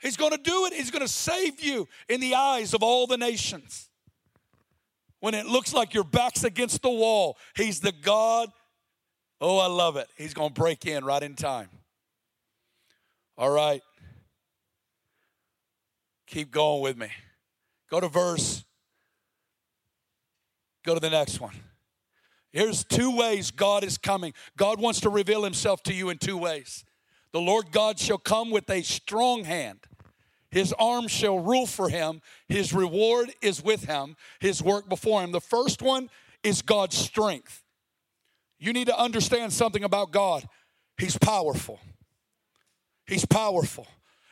He's 0.00 0.16
going 0.16 0.32
to 0.32 0.38
do 0.38 0.66
it. 0.66 0.72
He's 0.72 0.90
going 0.90 1.02
to 1.04 1.12
save 1.12 1.60
you 1.62 1.86
in 2.08 2.20
the 2.20 2.34
eyes 2.34 2.74
of 2.74 2.82
all 2.82 3.06
the 3.06 3.18
nations. 3.18 3.88
When 5.20 5.34
it 5.34 5.46
looks 5.46 5.74
like 5.74 5.92
your 5.92 6.04
back's 6.04 6.44
against 6.44 6.82
the 6.82 6.90
wall, 6.90 7.36
He's 7.54 7.80
the 7.80 7.92
God. 7.92 8.48
Oh, 9.40 9.58
I 9.58 9.66
love 9.66 9.96
it. 9.96 10.08
He's 10.16 10.34
going 10.34 10.48
to 10.48 10.54
break 10.54 10.86
in 10.86 11.04
right 11.04 11.22
in 11.22 11.34
time. 11.34 11.68
All 13.36 13.50
right. 13.50 13.82
Keep 16.26 16.50
going 16.50 16.82
with 16.82 16.96
me. 16.96 17.08
Go 17.90 18.00
to 18.00 18.08
verse. 18.08 18.64
Go 20.84 20.94
to 20.94 21.00
the 21.00 21.10
next 21.10 21.40
one. 21.40 21.54
Here's 22.52 22.84
two 22.84 23.14
ways 23.16 23.50
God 23.50 23.84
is 23.84 23.98
coming. 23.98 24.32
God 24.56 24.80
wants 24.80 25.00
to 25.00 25.10
reveal 25.10 25.44
himself 25.44 25.82
to 25.84 25.94
you 25.94 26.08
in 26.08 26.18
two 26.18 26.36
ways. 26.36 26.84
The 27.32 27.40
Lord 27.40 27.70
God 27.70 27.98
shall 27.98 28.18
come 28.18 28.50
with 28.50 28.68
a 28.70 28.82
strong 28.82 29.44
hand. 29.44 29.80
His 30.50 30.72
arm 30.78 31.06
shall 31.06 31.38
rule 31.38 31.66
for 31.66 31.88
him. 31.88 32.22
His 32.48 32.72
reward 32.72 33.32
is 33.40 33.62
with 33.62 33.84
him, 33.84 34.16
his 34.40 34.62
work 34.62 34.88
before 34.88 35.22
him. 35.22 35.32
The 35.32 35.40
first 35.40 35.80
one 35.80 36.10
is 36.42 36.62
God's 36.62 36.96
strength. 36.96 37.62
You 38.58 38.72
need 38.72 38.88
to 38.88 38.98
understand 38.98 39.52
something 39.52 39.84
about 39.84 40.10
God. 40.10 40.46
He's 40.98 41.16
powerful. 41.16 41.80
He's 43.06 43.24
powerful 43.24 43.86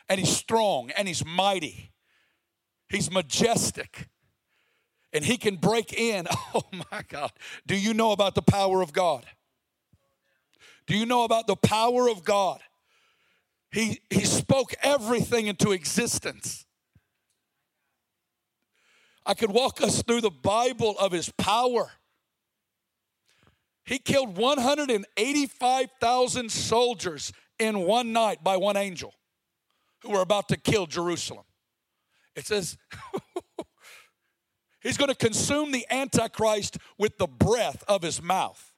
and 0.07 0.19
he's 0.19 0.35
strong 0.35 0.91
and 0.91 1.07
he's 1.07 1.25
mighty. 1.25 1.91
He's 2.89 3.09
majestic 3.11 4.07
and 5.13 5.23
he 5.23 5.37
can 5.37 5.55
break 5.55 5.93
in. 5.93 6.27
Oh 6.51 6.63
my 6.91 7.03
God. 7.07 7.31
Do 7.67 7.75
you 7.75 7.93
know 7.93 8.11
about 8.11 8.33
the 8.33 8.41
power 8.41 8.81
of 8.81 8.91
God? 8.91 9.23
Do 10.87 10.97
you 10.97 11.05
know 11.05 11.23
about 11.23 11.45
the 11.45 11.55
power 11.55 12.09
of 12.09 12.23
God? 12.23 12.59
He, 13.71 14.01
he 14.09 14.25
spoke 14.25 14.73
everything 14.81 15.45
into 15.47 15.71
existence. 15.71 16.65
I 19.25 19.33
could 19.35 19.51
walk 19.51 19.81
us 19.81 20.01
through 20.01 20.21
the 20.21 20.31
Bible 20.31 20.95
of 20.99 21.11
his 21.11 21.29
power. 21.37 21.91
He 23.85 23.99
killed 23.99 24.37
185,000 24.37 26.51
soldiers 26.51 27.31
in 27.59 27.81
one 27.81 28.11
night 28.13 28.43
by 28.43 28.57
one 28.57 28.77
angel 28.77 29.13
who 30.01 30.09
were 30.11 30.21
about 30.21 30.49
to 30.49 30.57
kill 30.57 30.87
Jerusalem. 30.87 31.45
It 32.35 32.47
says 32.47 32.77
he's 34.81 34.97
going 34.97 35.09
to 35.09 35.15
consume 35.15 35.71
the 35.71 35.85
Antichrist 35.91 36.77
with 36.97 37.17
the 37.17 37.27
breath 37.27 37.83
of 37.87 38.01
his 38.01 38.21
mouth. 38.21 38.73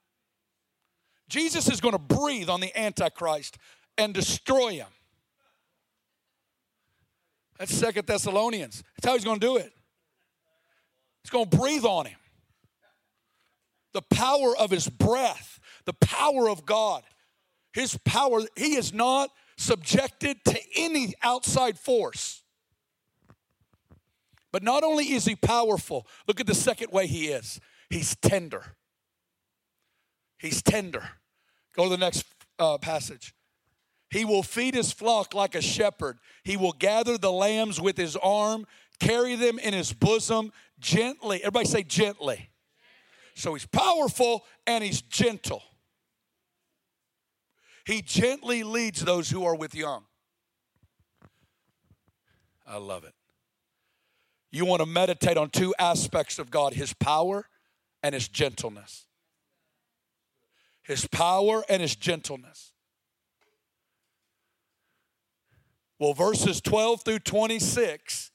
Jesus 1.29 1.69
is 1.69 1.79
going 1.79 1.93
to 1.93 1.99
breathe 1.99 2.49
on 2.49 2.59
the 2.59 2.77
Antichrist 2.77 3.57
and 4.01 4.13
destroy 4.13 4.71
him. 4.73 4.87
That's 7.57 7.73
Second 7.73 8.07
Thessalonians. 8.07 8.83
That's 8.95 9.07
how 9.07 9.13
he's 9.13 9.23
going 9.23 9.39
to 9.39 9.45
do 9.45 9.57
it. 9.57 9.71
He's 11.23 11.29
going 11.29 11.49
to 11.49 11.57
breathe 11.57 11.85
on 11.85 12.07
him. 12.07 12.17
The 13.93 14.01
power 14.01 14.57
of 14.57 14.71
his 14.71 14.87
breath, 14.89 15.59
the 15.85 15.93
power 15.93 16.49
of 16.49 16.65
God, 16.65 17.03
his 17.73 17.97
power, 18.03 18.41
he 18.57 18.75
is 18.75 18.93
not 18.93 19.29
subjected 19.57 20.43
to 20.45 20.59
any 20.75 21.13
outside 21.21 21.77
force. 21.77 22.41
But 24.51 24.63
not 24.63 24.83
only 24.83 25.13
is 25.13 25.25
he 25.25 25.35
powerful, 25.35 26.07
look 26.27 26.39
at 26.39 26.47
the 26.47 26.55
second 26.55 26.91
way 26.91 27.05
he 27.05 27.27
is. 27.27 27.59
He's 27.89 28.15
tender. 28.15 28.75
He's 30.39 30.61
tender. 30.61 31.03
Go 31.75 31.83
to 31.83 31.89
the 31.89 31.97
next 31.97 32.25
uh, 32.57 32.77
passage. 32.79 33.33
He 34.11 34.25
will 34.25 34.43
feed 34.43 34.73
his 34.73 34.91
flock 34.91 35.33
like 35.33 35.55
a 35.55 35.61
shepherd. 35.61 36.19
He 36.43 36.57
will 36.57 36.73
gather 36.73 37.17
the 37.17 37.31
lambs 37.31 37.79
with 37.79 37.95
his 37.97 38.17
arm, 38.17 38.67
carry 38.99 39.35
them 39.35 39.57
in 39.57 39.73
his 39.73 39.93
bosom 39.93 40.51
gently. 40.79 41.39
Everybody 41.39 41.65
say 41.65 41.83
gently. 41.83 42.49
So 43.35 43.53
he's 43.53 43.65
powerful 43.65 44.45
and 44.67 44.83
he's 44.83 45.01
gentle. 45.01 45.63
He 47.85 48.01
gently 48.01 48.63
leads 48.63 49.03
those 49.03 49.29
who 49.29 49.45
are 49.45 49.55
with 49.55 49.73
young. 49.73 50.03
I 52.67 52.77
love 52.77 53.05
it. 53.05 53.13
You 54.51 54.65
want 54.65 54.81
to 54.81 54.85
meditate 54.85 55.37
on 55.37 55.49
two 55.49 55.73
aspects 55.79 56.37
of 56.37 56.51
God 56.51 56.73
his 56.73 56.93
power 56.93 57.47
and 58.03 58.13
his 58.13 58.27
gentleness. 58.27 59.05
His 60.83 61.07
power 61.07 61.63
and 61.69 61.81
his 61.81 61.95
gentleness. 61.95 62.70
Well, 66.01 66.15
verses 66.15 66.61
12 66.61 67.03
through 67.03 67.19
26, 67.19 68.31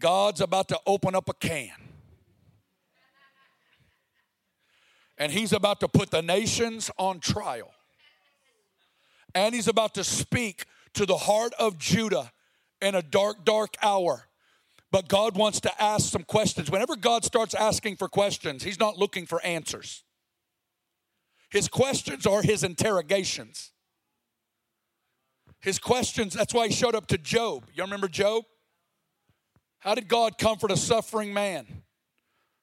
God's 0.00 0.40
about 0.40 0.68
to 0.68 0.80
open 0.86 1.14
up 1.14 1.28
a 1.28 1.34
can. 1.34 1.74
And 5.18 5.30
he's 5.30 5.52
about 5.52 5.80
to 5.80 5.88
put 5.88 6.10
the 6.10 6.22
nations 6.22 6.90
on 6.96 7.20
trial. 7.20 7.70
And 9.34 9.54
he's 9.54 9.68
about 9.68 9.92
to 9.96 10.04
speak 10.04 10.64
to 10.94 11.04
the 11.04 11.18
heart 11.18 11.52
of 11.58 11.76
Judah 11.76 12.32
in 12.80 12.94
a 12.94 13.02
dark, 13.02 13.44
dark 13.44 13.76
hour. 13.82 14.28
But 14.90 15.06
God 15.06 15.36
wants 15.36 15.60
to 15.60 15.82
ask 15.82 16.10
some 16.10 16.22
questions. 16.22 16.70
Whenever 16.70 16.96
God 16.96 17.26
starts 17.26 17.54
asking 17.54 17.96
for 17.96 18.08
questions, 18.08 18.62
he's 18.62 18.80
not 18.80 18.96
looking 18.96 19.26
for 19.26 19.44
answers. 19.44 20.02
His 21.50 21.68
questions 21.68 22.24
are 22.24 22.40
his 22.40 22.64
interrogations. 22.64 23.72
His 25.60 25.78
questions, 25.78 26.34
that's 26.34 26.54
why 26.54 26.68
he 26.68 26.74
showed 26.74 26.94
up 26.94 27.06
to 27.08 27.18
Job. 27.18 27.64
Y'all 27.74 27.86
remember 27.86 28.08
Job? 28.08 28.44
How 29.80 29.94
did 29.94 30.08
God 30.08 30.38
comfort 30.38 30.70
a 30.70 30.76
suffering 30.76 31.32
man? 31.32 31.82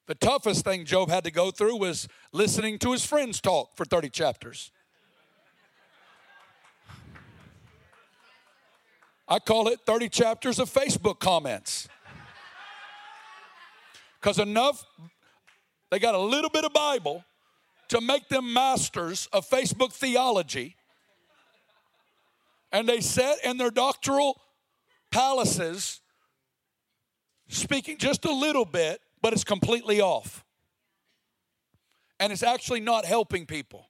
The 0.08 0.15
toughest 0.15 0.65
thing 0.65 0.86
Job 0.86 1.10
had 1.10 1.23
to 1.23 1.32
go 1.32 1.51
through 1.51 1.77
was 1.77 2.08
listening 2.34 2.77
to 2.79 2.91
his 2.91 3.06
friends 3.06 3.39
talk 3.39 3.75
for 3.75 3.86
30 3.86 4.10
chapters. 4.10 4.71
I 9.27 9.39
call 9.39 9.69
it 9.69 9.79
30 9.86 10.10
chapters 10.10 10.60
of 10.60 10.69
Facebook 10.69 11.19
comments. 11.19 11.88
Because 14.19 14.39
enough, 14.39 14.86
they 15.89 15.99
got 15.99 16.15
a 16.15 16.19
little 16.19 16.49
bit 16.49 16.65
of 16.65 16.73
Bible 16.73 17.23
to 17.89 18.01
make 18.01 18.27
them 18.27 18.53
masters 18.53 19.27
of 19.32 19.49
Facebook 19.49 19.93
theology. 19.93 20.75
And 22.74 22.90
they 22.90 23.00
sat 23.00 23.38
in 23.46 23.58
their 23.58 23.70
doctoral 23.70 24.42
palaces 25.12 26.02
speaking 27.48 28.00
just 28.00 28.26
a 28.26 28.34
little 28.34 28.66
bit, 28.66 29.00
but 29.22 29.32
it's 29.32 29.44
completely 29.44 30.02
off. 30.02 30.44
And 32.20 32.34
it's 32.34 32.44
actually 32.44 32.80
not 32.80 33.06
helping 33.06 33.46
people. 33.46 33.90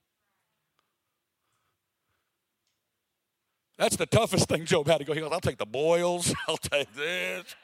That's 3.78 3.96
the 3.96 4.06
toughest 4.06 4.48
thing 4.48 4.66
Job 4.66 4.86
had 4.86 4.98
to 4.98 5.04
go. 5.04 5.14
He 5.14 5.20
goes, 5.20 5.32
I'll 5.32 5.40
take 5.40 5.58
the 5.58 5.66
boils, 5.66 6.32
I'll 6.48 6.56
take 6.58 6.92
this. 6.94 7.56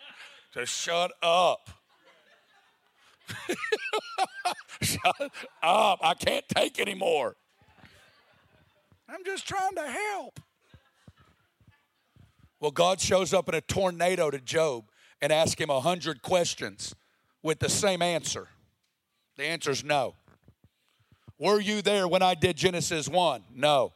Just 0.53 0.73
shut 0.73 1.13
up. 1.23 1.71
Shut 4.83 5.31
up. 5.63 5.99
I 6.03 6.15
can't 6.15 6.45
take 6.49 6.81
anymore. 6.81 7.37
I'm 9.09 9.25
just 9.25 9.47
trying 9.47 9.77
to 9.77 9.87
help. 9.87 10.41
Well, 12.61 12.71
God 12.71 13.01
shows 13.01 13.33
up 13.33 13.49
in 13.49 13.55
a 13.55 13.61
tornado 13.63 14.31
to 14.31 14.39
Job 14.39 14.85
and 15.23 15.33
asks 15.33 15.61
him 15.61 15.71
a 15.71 15.81
hundred 15.81 16.23
questions 16.23 16.95
with 17.43 17.59
the 17.59 17.71
same 17.71 18.03
answer. 18.03 18.49
The 19.37 19.45
answer 19.45 19.71
is 19.71 19.83
no. 19.83 20.15
Were 21.39 21.59
you 21.59 21.81
there 21.81 22.07
when 22.07 22.23
I 22.23 22.35
did 22.35 22.57
Genesis 22.57 23.09
1? 23.09 23.45
No. 23.55 23.95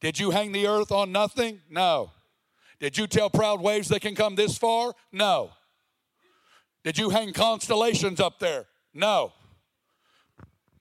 Did 0.00 0.18
you 0.18 0.30
hang 0.30 0.50
the 0.50 0.66
earth 0.66 0.90
on 0.90 1.12
nothing? 1.12 1.60
No. 1.70 2.10
Did 2.80 2.98
you 2.98 3.06
tell 3.06 3.30
proud 3.30 3.60
waves 3.60 3.88
they 3.88 4.00
can 4.00 4.16
come 4.16 4.34
this 4.34 4.58
far? 4.58 4.92
No. 5.12 5.50
Did 6.82 6.98
you 6.98 7.10
hang 7.10 7.32
constellations 7.32 8.18
up 8.18 8.40
there? 8.40 8.66
No. 8.92 9.32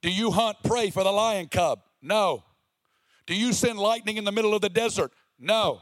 Do 0.01 0.11
you 0.11 0.31
hunt 0.31 0.57
prey 0.63 0.89
for 0.89 1.03
the 1.03 1.11
lion 1.11 1.47
cub? 1.47 1.81
No. 2.01 2.43
Do 3.25 3.35
you 3.35 3.53
send 3.53 3.77
lightning 3.77 4.17
in 4.17 4.23
the 4.23 4.31
middle 4.31 4.55
of 4.55 4.61
the 4.61 4.69
desert? 4.69 5.11
No. 5.39 5.81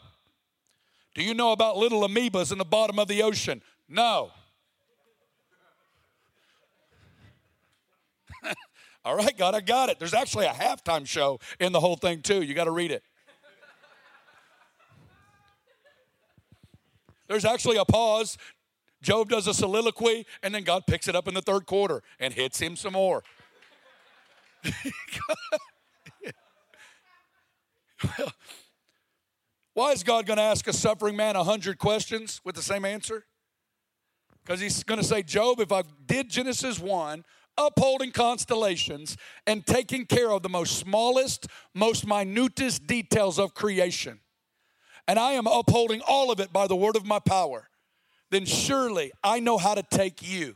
Do 1.16 1.24
you 1.24 1.34
know 1.34 1.54
about 1.54 1.78
little 1.78 2.02
amoebas 2.02 2.52
in 2.52 2.58
the 2.58 2.66
bottom 2.66 3.00
of 3.00 3.08
the 3.08 3.24
ocean? 3.24 3.62
No. 3.88 4.32
All 9.06 9.16
right, 9.16 9.36
God, 9.38 9.56
I 9.56 9.62
got 9.62 9.88
it. 9.90 9.98
There's 9.98 10.14
actually 10.14 10.46
a 10.46 10.52
halftime 10.52 11.08
show 11.08 11.40
in 11.60 11.72
the 11.72 11.80
whole 11.80 11.96
thing, 11.96 12.22
too. 12.22 12.42
You 12.42 12.54
got 12.54 12.66
to 12.66 12.72
read 12.72 12.92
it. 12.92 13.02
There's 17.28 17.46
actually 17.46 17.78
a 17.78 17.86
pause. 17.86 18.38
Job 19.02 19.30
does 19.30 19.48
a 19.48 19.54
soliloquy, 19.54 20.26
and 20.44 20.54
then 20.54 20.64
God 20.64 20.86
picks 20.86 21.08
it 21.08 21.16
up 21.16 21.30
in 21.30 21.34
the 21.34 21.42
third 21.42 21.66
quarter 21.66 22.04
and 22.20 22.34
hits 22.34 22.60
him 22.60 22.76
some 22.76 22.92
more. 22.94 23.24
well, 28.04 28.34
why 29.76 29.92
is 29.92 30.04
God 30.04 30.26
going 30.26 30.38
to 30.38 30.44
ask 30.44 30.68
a 30.68 30.74
suffering 30.74 31.18
man 31.18 31.36
a 31.36 31.44
hundred 31.44 31.78
questions 31.78 32.40
with 32.46 32.56
the 32.56 32.62
same 32.62 32.86
answer? 32.86 33.26
Because 34.42 34.62
he's 34.62 34.84
going 34.86 35.02
to 35.02 35.06
say, 35.06 35.22
Job, 35.22 35.60
if 35.60 35.72
I 35.74 35.84
did 36.06 36.30
Genesis 36.30 36.80
1, 36.80 37.26
upholding 37.58 38.12
constellations 38.12 39.18
and 39.46 39.66
taking 39.66 40.06
care 40.06 40.32
of 40.32 40.44
the 40.44 40.50
most 40.50 40.80
smallest, 40.80 41.48
most 41.74 42.08
minutest 42.08 42.88
details 42.88 43.38
of 43.38 43.54
creation, 43.54 44.22
and 45.10 45.20
I 45.20 45.34
am 45.34 45.46
upholding 45.46 46.02
all 46.08 46.32
of 46.32 46.40
it 46.40 46.54
by 46.54 46.68
the 46.68 46.76
word 46.76 46.96
of 46.96 47.06
my 47.06 47.20
power, 47.20 47.68
then 48.32 48.46
surely 48.46 49.12
I 49.26 49.42
know 49.42 49.58
how 49.58 49.76
to 49.76 49.84
take 49.84 50.26
you, 50.26 50.56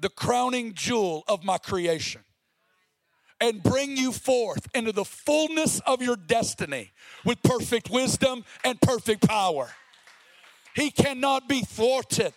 the 0.00 0.08
crowning 0.08 0.74
jewel 0.74 1.22
of 1.28 1.44
my 1.44 1.58
creation, 1.58 2.22
and 3.40 3.62
bring 3.62 3.96
you 3.96 4.12
forth 4.12 4.68
into 4.74 4.92
the 4.92 5.04
fullness 5.04 5.80
of 5.86 6.02
your 6.02 6.16
destiny 6.16 6.92
with 7.24 7.42
perfect 7.42 7.90
wisdom 7.90 8.44
and 8.64 8.80
perfect 8.80 9.26
power. 9.26 9.70
He 10.74 10.90
cannot 10.90 11.48
be 11.48 11.62
thwarted. 11.62 12.32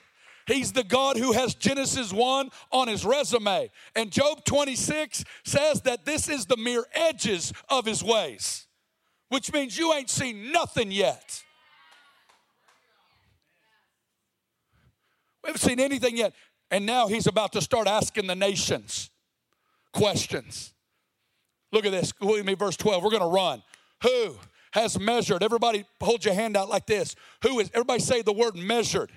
He's 0.48 0.74
the 0.74 0.84
God 0.84 1.18
who 1.18 1.32
has 1.32 1.56
Genesis 1.56 2.12
1 2.12 2.50
on 2.72 2.88
his 2.88 3.06
resume. 3.06 3.70
And 3.96 4.12
Job 4.12 4.44
26 4.44 5.24
says 5.46 5.82
that 5.82 6.06
this 6.06 6.28
is 6.28 6.46
the 6.46 6.58
mere 6.58 6.84
edges 6.94 7.54
of 7.70 7.86
his 7.86 8.04
ways, 8.04 8.68
which 9.30 9.54
means 9.54 9.78
you 9.78 9.94
ain't 9.94 10.10
seen 10.10 10.52
nothing 10.52 10.92
yet. 10.92 11.44
We 15.44 15.50
haven't 15.50 15.62
seen 15.62 15.80
anything 15.80 16.18
yet. 16.18 16.34
And 16.72 16.86
now 16.86 17.08
he's 17.08 17.28
about 17.28 17.54
to 17.54 17.62
start 17.62 17.88
asking 17.88 18.28
the 18.28 18.36
nations 18.36 19.10
questions. 19.94 20.73
Look 21.74 21.86
at 21.86 21.92
this. 21.92 22.14
Look 22.22 22.38
at 22.38 22.46
me, 22.46 22.54
verse 22.54 22.78
12. 22.78 23.04
We're 23.04 23.10
going 23.10 23.24
to 23.24 23.28
run. 23.28 23.64
Who 24.04 24.38
has 24.72 25.00
measured? 25.00 25.42
Everybody 25.42 25.86
hold 26.00 26.24
your 26.24 26.36
hand 26.36 26.56
out 26.56 26.70
like 26.70 26.86
this. 26.86 27.16
Who 27.42 27.60
is, 27.60 27.72
everybody 27.74 28.00
say 28.00 28.22
the 28.22 28.32
word 28.32 28.56
measured. 28.56 29.12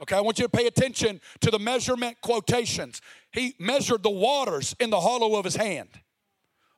Okay, 0.00 0.16
I 0.16 0.20
want 0.20 0.38
you 0.38 0.44
to 0.44 0.48
pay 0.48 0.66
attention 0.66 1.20
to 1.40 1.50
the 1.50 1.58
measurement 1.58 2.16
quotations. 2.22 3.02
He 3.32 3.54
measured 3.58 4.04
the 4.04 4.10
waters 4.10 4.74
in 4.78 4.90
the 4.90 5.00
hollow 5.00 5.36
of 5.36 5.44
his 5.44 5.56
hand, 5.56 5.88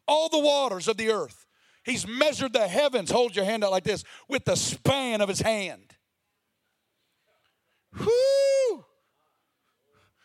all 0.09 0.29
the 0.29 0.39
waters 0.39 0.89
of 0.89 0.97
the 0.97 1.11
earth. 1.11 1.47
He's 1.85 2.07
measured 2.07 2.55
the 2.55 2.67
heavens, 2.67 3.11
hold 3.11 3.37
your 3.37 3.45
hand 3.45 3.65
out 3.65 3.71
like 3.71 3.85
this, 3.85 4.03
with 4.29 4.47
the 4.47 4.57
span 4.57 5.21
of 5.21 5.29
his 5.29 5.41
hand. 5.41 5.95
Whoo! 7.99 8.85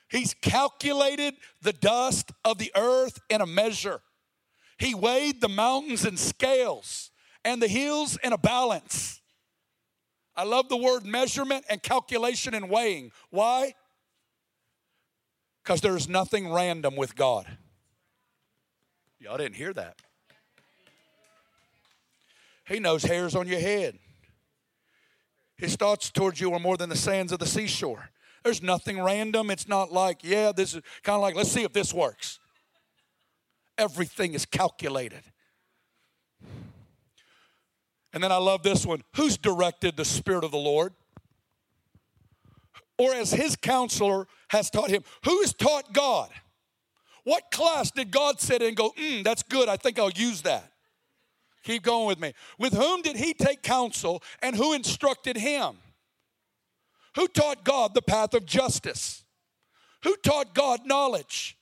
He's 0.10 0.34
calculated 0.34 1.36
the 1.62 1.74
dust 1.74 2.32
of 2.44 2.58
the 2.58 2.72
earth 2.76 3.20
in 3.30 3.42
a 3.42 3.46
measure. 3.46 4.02
He 4.80 4.96
weighed 4.96 5.42
the 5.42 5.50
mountains 5.50 6.06
in 6.06 6.18
scales 6.18 7.12
and 7.44 7.62
the 7.62 7.68
hills 7.68 8.18
in 8.24 8.34
a 8.34 8.38
balance. 8.38 9.22
I 10.36 10.44
love 10.44 10.70
the 10.70 10.78
word 10.78 11.06
measurement 11.06 11.66
and 11.70 11.84
calculation 11.84 12.54
and 12.54 12.70
weighing. 12.70 13.12
Why? 13.30 13.74
Because 15.62 15.82
there's 15.82 16.08
nothing 16.08 16.52
random 16.52 16.96
with 16.96 17.16
God. 17.16 17.46
Y'all 19.20 19.38
didn't 19.38 19.56
hear 19.56 19.74
that. 19.74 19.98
He 22.66 22.80
knows 22.80 23.04
hairs 23.04 23.36
on 23.36 23.48
your 23.48 23.60
head. 23.60 24.00
His 25.58 25.76
thoughts 25.76 26.10
towards 26.10 26.40
you 26.40 26.54
are 26.54 26.60
more 26.60 26.78
than 26.78 26.88
the 26.88 26.96
sands 26.96 27.34
of 27.34 27.40
the 27.40 27.46
seashore. 27.46 28.12
There's 28.46 28.64
nothing 28.64 29.02
random. 29.02 29.52
It's 29.52 29.68
not 29.68 29.92
like, 29.92 30.24
yeah, 30.24 30.54
this 30.54 30.74
is 30.74 30.82
kind 31.04 31.16
of 31.16 31.22
like, 31.22 31.36
let's 31.36 31.52
see 31.52 31.64
if 31.64 31.74
this 31.74 31.94
works. 31.94 32.39
Everything 33.80 34.34
is 34.34 34.46
calculated. 34.46 35.24
And 38.12 38.22
then 38.22 38.32
I 38.32 38.38
love 38.38 38.62
this 38.62 38.86
one. 38.86 39.02
Who's 39.16 39.38
directed 39.38 39.96
the 39.96 40.06
Spirit 40.06 40.44
of 40.44 40.52
the 40.52 40.58
Lord? 40.58 40.94
Or 42.98 43.14
as 43.14 43.32
his 43.32 43.56
counselor 43.56 44.28
has 44.50 44.70
taught 44.70 44.90
him. 44.90 45.04
Who 45.24 45.40
has 45.40 45.54
taught 45.54 45.94
God? 45.94 46.30
What 47.24 47.52
class 47.52 47.92
did 47.92 48.12
God 48.12 48.42
sit 48.42 48.62
in 48.62 48.70
and 48.70 48.78
go, 48.78 48.92
mm, 48.92 49.24
that's 49.24 49.44
good, 49.44 49.70
I 49.70 49.78
think 49.78 49.98
I'll 49.98 50.10
use 50.10 50.42
that? 50.42 50.72
Keep 51.64 51.84
going 51.84 52.08
with 52.08 52.20
me. 52.20 52.34
With 52.58 52.74
whom 52.74 53.02
did 53.02 53.16
he 53.16 53.34
take 53.34 53.62
counsel 53.62 54.24
and 54.42 54.56
who 54.56 54.74
instructed 54.74 55.38
him? 55.38 55.78
Who 57.16 57.28
taught 57.28 57.64
God 57.64 57.94
the 57.94 58.02
path 58.02 58.34
of 58.34 58.46
justice? 58.46 59.24
Who 60.04 60.16
taught 60.18 60.54
God 60.54 60.82
knowledge? 60.86 61.58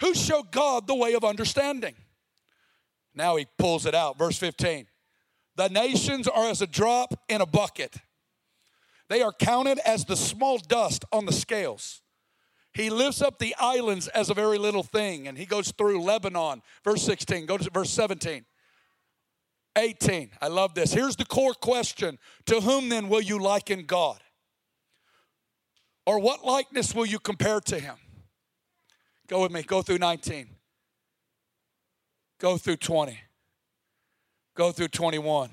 Who 0.00 0.14
showed 0.14 0.50
God 0.50 0.86
the 0.86 0.94
way 0.94 1.14
of 1.14 1.24
understanding? 1.24 1.94
Now 3.14 3.36
he 3.36 3.46
pulls 3.58 3.86
it 3.86 3.94
out. 3.94 4.18
Verse 4.18 4.36
15. 4.36 4.86
The 5.56 5.68
nations 5.68 6.26
are 6.26 6.48
as 6.48 6.62
a 6.62 6.66
drop 6.66 7.14
in 7.28 7.40
a 7.40 7.46
bucket, 7.46 7.96
they 9.08 9.22
are 9.22 9.32
counted 9.32 9.78
as 9.86 10.04
the 10.04 10.16
small 10.16 10.58
dust 10.58 11.04
on 11.12 11.26
the 11.26 11.32
scales. 11.32 12.00
He 12.72 12.90
lifts 12.90 13.22
up 13.22 13.38
the 13.38 13.54
islands 13.60 14.08
as 14.08 14.30
a 14.30 14.34
very 14.34 14.58
little 14.58 14.82
thing, 14.82 15.28
and 15.28 15.38
he 15.38 15.46
goes 15.46 15.70
through 15.70 16.02
Lebanon. 16.02 16.60
Verse 16.82 17.02
16, 17.02 17.46
go 17.46 17.56
to 17.56 17.70
verse 17.70 17.90
17. 17.90 18.44
18. 19.76 20.30
I 20.40 20.48
love 20.48 20.74
this. 20.74 20.92
Here's 20.92 21.16
the 21.16 21.24
core 21.24 21.54
question 21.54 22.18
To 22.46 22.60
whom 22.60 22.88
then 22.88 23.08
will 23.08 23.20
you 23.20 23.38
liken 23.40 23.84
God? 23.84 24.20
Or 26.06 26.18
what 26.18 26.44
likeness 26.44 26.94
will 26.94 27.06
you 27.06 27.18
compare 27.18 27.60
to 27.60 27.78
him? 27.78 27.96
Go 29.28 29.42
with 29.42 29.52
me. 29.52 29.62
Go 29.62 29.82
through 29.82 29.98
19. 29.98 30.48
Go 32.40 32.56
through 32.56 32.76
20. 32.76 33.18
Go 34.54 34.70
through 34.70 34.88
21. 34.88 35.50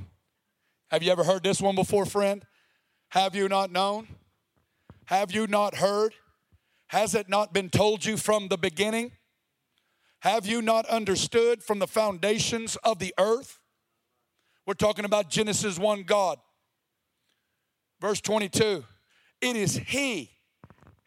Have 0.90 1.04
you 1.04 1.12
ever 1.12 1.24
heard 1.24 1.44
this 1.44 1.62
one 1.62 1.76
before, 1.76 2.06
friend? 2.06 2.46
Have 3.10 3.36
you 3.36 3.48
not 3.48 3.72
known? 3.72 4.08
Have 5.06 5.32
you 5.32 5.48
not 5.48 5.76
heard? 5.76 6.14
Has 6.88 7.16
it 7.16 7.30
not 7.30 7.54
been 7.54 7.70
told 7.70 8.06
you 8.06 8.18
from 8.18 8.50
the 8.50 8.58
beginning? 8.58 9.14
Have 10.20 10.46
you 10.46 10.62
not 10.62 10.86
understood 10.88 11.64
from 11.64 11.80
the 11.80 11.88
foundations 11.88 12.76
of 12.84 13.00
the 13.00 13.14
earth? 13.18 13.60
We're 14.68 14.74
talking 14.74 15.06
about 15.06 15.30
Genesis 15.30 15.80
1 15.80 16.04
God. 16.04 16.38
Verse 18.00 18.22
22 18.22 18.84
It 19.42 19.56
is 19.56 19.78
He 19.78 20.32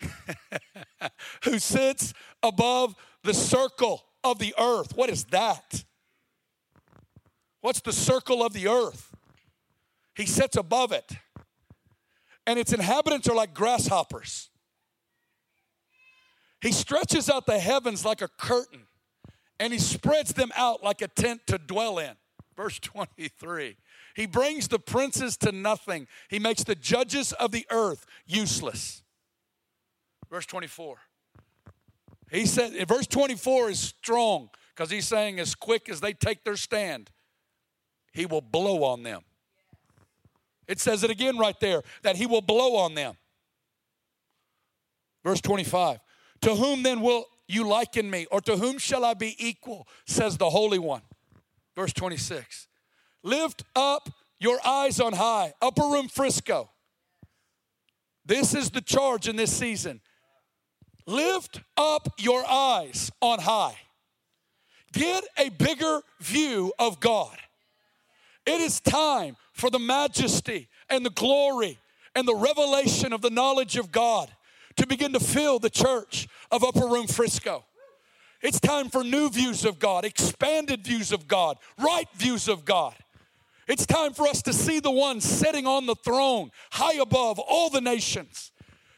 who 1.44 1.59
sits 1.59 2.12
above 2.44 2.94
the 3.24 3.35
circle 3.35 4.04
of 4.22 4.38
the 4.38 4.54
earth. 4.59 4.96
What 4.96 5.11
is 5.11 5.24
that? 5.26 5.85
What's 7.61 7.80
the 7.80 7.92
circle 7.92 8.44
of 8.44 8.52
the 8.52 8.68
earth? 8.68 9.11
He 10.14 10.26
sits 10.26 10.57
above 10.57 10.92
it. 10.92 11.11
And 12.46 12.59
its 12.59 12.72
inhabitants 12.72 13.26
are 13.28 13.35
like 13.35 13.54
grasshoppers. 13.54 14.50
He 16.61 16.72
stretches 16.72 17.28
out 17.28 17.46
the 17.46 17.59
heavens 17.59 18.04
like 18.04 18.22
a 18.22 18.28
curtain, 18.28 18.83
and 19.59 19.72
he 19.72 19.78
spreads 19.78 20.35
them 20.35 20.50
out 20.57 20.83
like 20.83 21.02
a 21.02 21.09
tent 21.09 21.42
to 21.46 21.59
dwell 21.59 21.98
in. 21.98 22.12
Verse 22.57 22.78
23. 22.78 23.76
He 24.14 24.26
brings 24.26 24.68
the 24.68 24.78
princes 24.78 25.37
to 25.38 25.52
nothing. 25.52 26.07
He 26.28 26.38
makes 26.38 26.64
the 26.64 26.74
judges 26.74 27.33
of 27.33 27.50
the 27.50 27.66
earth 27.70 28.07
useless. 28.26 29.02
Verse 30.30 30.46
24. 30.46 30.98
He 32.34 32.46
said, 32.46 32.72
verse 32.88 33.06
24 33.06 33.70
is 33.70 33.78
strong 33.78 34.50
because 34.74 34.90
he's 34.90 35.06
saying, 35.06 35.38
as 35.38 35.54
quick 35.54 35.88
as 35.88 36.00
they 36.00 36.12
take 36.12 36.42
their 36.42 36.56
stand, 36.56 37.12
he 38.12 38.26
will 38.26 38.40
blow 38.40 38.82
on 38.82 39.04
them. 39.04 39.22
It 40.66 40.80
says 40.80 41.04
it 41.04 41.10
again 41.10 41.38
right 41.38 41.58
there 41.60 41.82
that 42.02 42.16
he 42.16 42.26
will 42.26 42.40
blow 42.40 42.74
on 42.74 42.94
them. 42.94 43.14
Verse 45.22 45.40
25 45.42 46.00
To 46.40 46.56
whom 46.56 46.82
then 46.82 47.02
will 47.02 47.26
you 47.46 47.68
liken 47.68 48.10
me, 48.10 48.26
or 48.32 48.40
to 48.40 48.56
whom 48.56 48.78
shall 48.78 49.04
I 49.04 49.14
be 49.14 49.36
equal, 49.38 49.86
says 50.04 50.36
the 50.36 50.50
Holy 50.50 50.80
One. 50.80 51.02
Verse 51.76 51.92
26 51.92 52.66
Lift 53.22 53.62
up 53.76 54.10
your 54.40 54.58
eyes 54.66 54.98
on 54.98 55.12
high, 55.12 55.52
upper 55.62 55.82
room 55.82 56.08
Frisco. 56.08 56.70
This 58.26 58.56
is 58.56 58.70
the 58.70 58.80
charge 58.80 59.28
in 59.28 59.36
this 59.36 59.56
season. 59.56 60.00
Lift 61.06 61.60
up 61.76 62.08
your 62.18 62.44
eyes 62.48 63.10
on 63.20 63.40
high. 63.40 63.76
Get 64.92 65.24
a 65.38 65.50
bigger 65.50 66.00
view 66.20 66.72
of 66.78 67.00
God. 67.00 67.36
It 68.46 68.60
is 68.60 68.80
time 68.80 69.36
for 69.52 69.70
the 69.70 69.78
majesty 69.78 70.68
and 70.88 71.04
the 71.04 71.10
glory 71.10 71.78
and 72.14 72.28
the 72.28 72.34
revelation 72.34 73.12
of 73.12 73.20
the 73.20 73.30
knowledge 73.30 73.76
of 73.76 73.90
God 73.90 74.30
to 74.76 74.86
begin 74.86 75.12
to 75.12 75.20
fill 75.20 75.58
the 75.58 75.70
church 75.70 76.28
of 76.50 76.64
Upper 76.64 76.86
Room 76.86 77.06
Frisco. 77.06 77.64
It's 78.42 78.60
time 78.60 78.90
for 78.90 79.02
new 79.02 79.30
views 79.30 79.64
of 79.64 79.78
God, 79.78 80.04
expanded 80.04 80.84
views 80.84 81.12
of 81.12 81.26
God, 81.26 81.56
right 81.78 82.08
views 82.16 82.48
of 82.48 82.64
God. 82.64 82.94
It's 83.66 83.86
time 83.86 84.12
for 84.12 84.26
us 84.26 84.42
to 84.42 84.52
see 84.52 84.80
the 84.80 84.90
one 84.90 85.20
sitting 85.20 85.66
on 85.66 85.86
the 85.86 85.94
throne, 85.94 86.50
high 86.70 87.00
above 87.00 87.38
all 87.38 87.70
the 87.70 87.80
nations, 87.80 88.52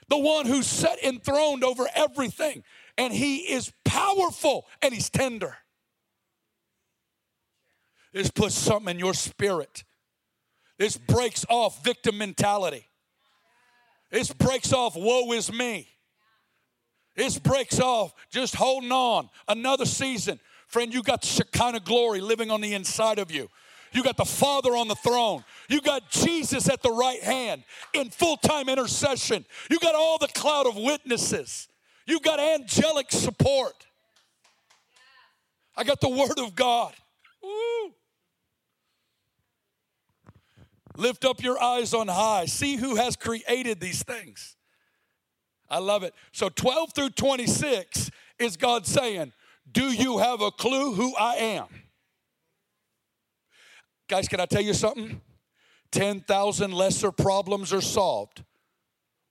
the 0.09 0.19
one 0.19 0.47
who's 0.47 0.67
set 0.67 1.03
enthroned 1.03 1.65
over 1.65 1.87
everything, 1.95 2.63
and 2.97 3.13
he 3.13 3.39
is 3.39 3.73
powerful 3.85 4.67
and 4.83 4.95
he's 4.95 5.11
tender. 5.11 5.57
This 8.13 8.31
puts 8.31 8.55
something 8.55 8.95
in 8.95 8.99
your 8.99 9.15
spirit. 9.15 9.85
This 10.79 10.97
breaks 10.97 11.45
off 11.49 11.83
victim 11.85 12.19
mentality. 12.19 12.89
This 14.11 14.33
breaks 14.33 14.73
off 14.73 14.97
woe 14.97 15.33
is 15.33 15.53
me. 15.53 15.89
This 17.15 17.39
breaks 17.39 17.81
off 17.81 18.15
just 18.31 18.55
holding 18.55 18.93
on 18.93 19.31
another 19.49 19.87
season. 19.87 20.39
Friend, 20.67 20.93
you 20.93 21.03
got 21.03 21.23
the 21.23 21.27
Shekinah 21.27 21.81
glory 21.81 22.21
living 22.21 22.51
on 22.51 22.61
the 22.61 22.75
inside 22.75 23.19
of 23.19 23.31
you. 23.31 23.49
You 23.93 24.03
got 24.03 24.17
the 24.17 24.25
Father 24.25 24.77
on 24.77 24.89
the 24.89 24.95
throne. 24.95 25.45
You 25.69 25.81
got 25.81 26.11
Jesus 26.11 26.69
at 26.69 26.83
the 26.83 26.91
right 26.91 27.23
hand 27.23 27.65
in 27.93 28.11
full 28.11 28.37
time 28.37 28.69
intercession. 28.69 29.45
You 29.71 29.79
got 29.79 29.95
all 29.95 30.19
the 30.19 30.29
cloud 30.29 30.67
of 30.67 30.77
witnesses. 30.77 31.69
You 32.07 32.21
got 32.21 32.39
angelic 32.39 33.11
support. 33.11 33.87
I 35.77 35.85
got 35.85 36.01
the 36.01 36.09
Word 36.09 36.39
of 36.39 36.55
God. 36.55 36.95
Woo. 37.43 37.93
Lift 40.97 41.25
up 41.25 41.43
your 41.43 41.61
eyes 41.63 41.93
on 41.93 42.09
high. 42.09 42.47
See 42.47 42.77
who 42.77 42.97
has 42.97 43.17
created 43.17 43.81
these 43.81 44.03
things. 44.03 44.57
I 45.69 45.79
love 45.79 46.03
it. 46.03 46.15
So 46.33 46.49
12 46.49 46.93
through 46.95 47.11
26 47.11 48.11
is 48.39 48.57
God 48.57 48.87
saying, 48.87 49.33
Do 49.71 49.93
you 49.93 50.19
have 50.19 50.41
a 50.41 50.51
clue 50.51 50.95
who 50.95 51.15
I 51.17 51.37
am? 51.37 51.67
Guys, 54.09 54.29
can 54.29 54.41
I 54.41 54.47
tell 54.47 54.63
you 54.63 54.75
something? 54.75 55.21
10,000 55.91 56.73
lesser 56.73 57.11
problems 57.11 57.73
are 57.73 57.81
solved 57.81 58.45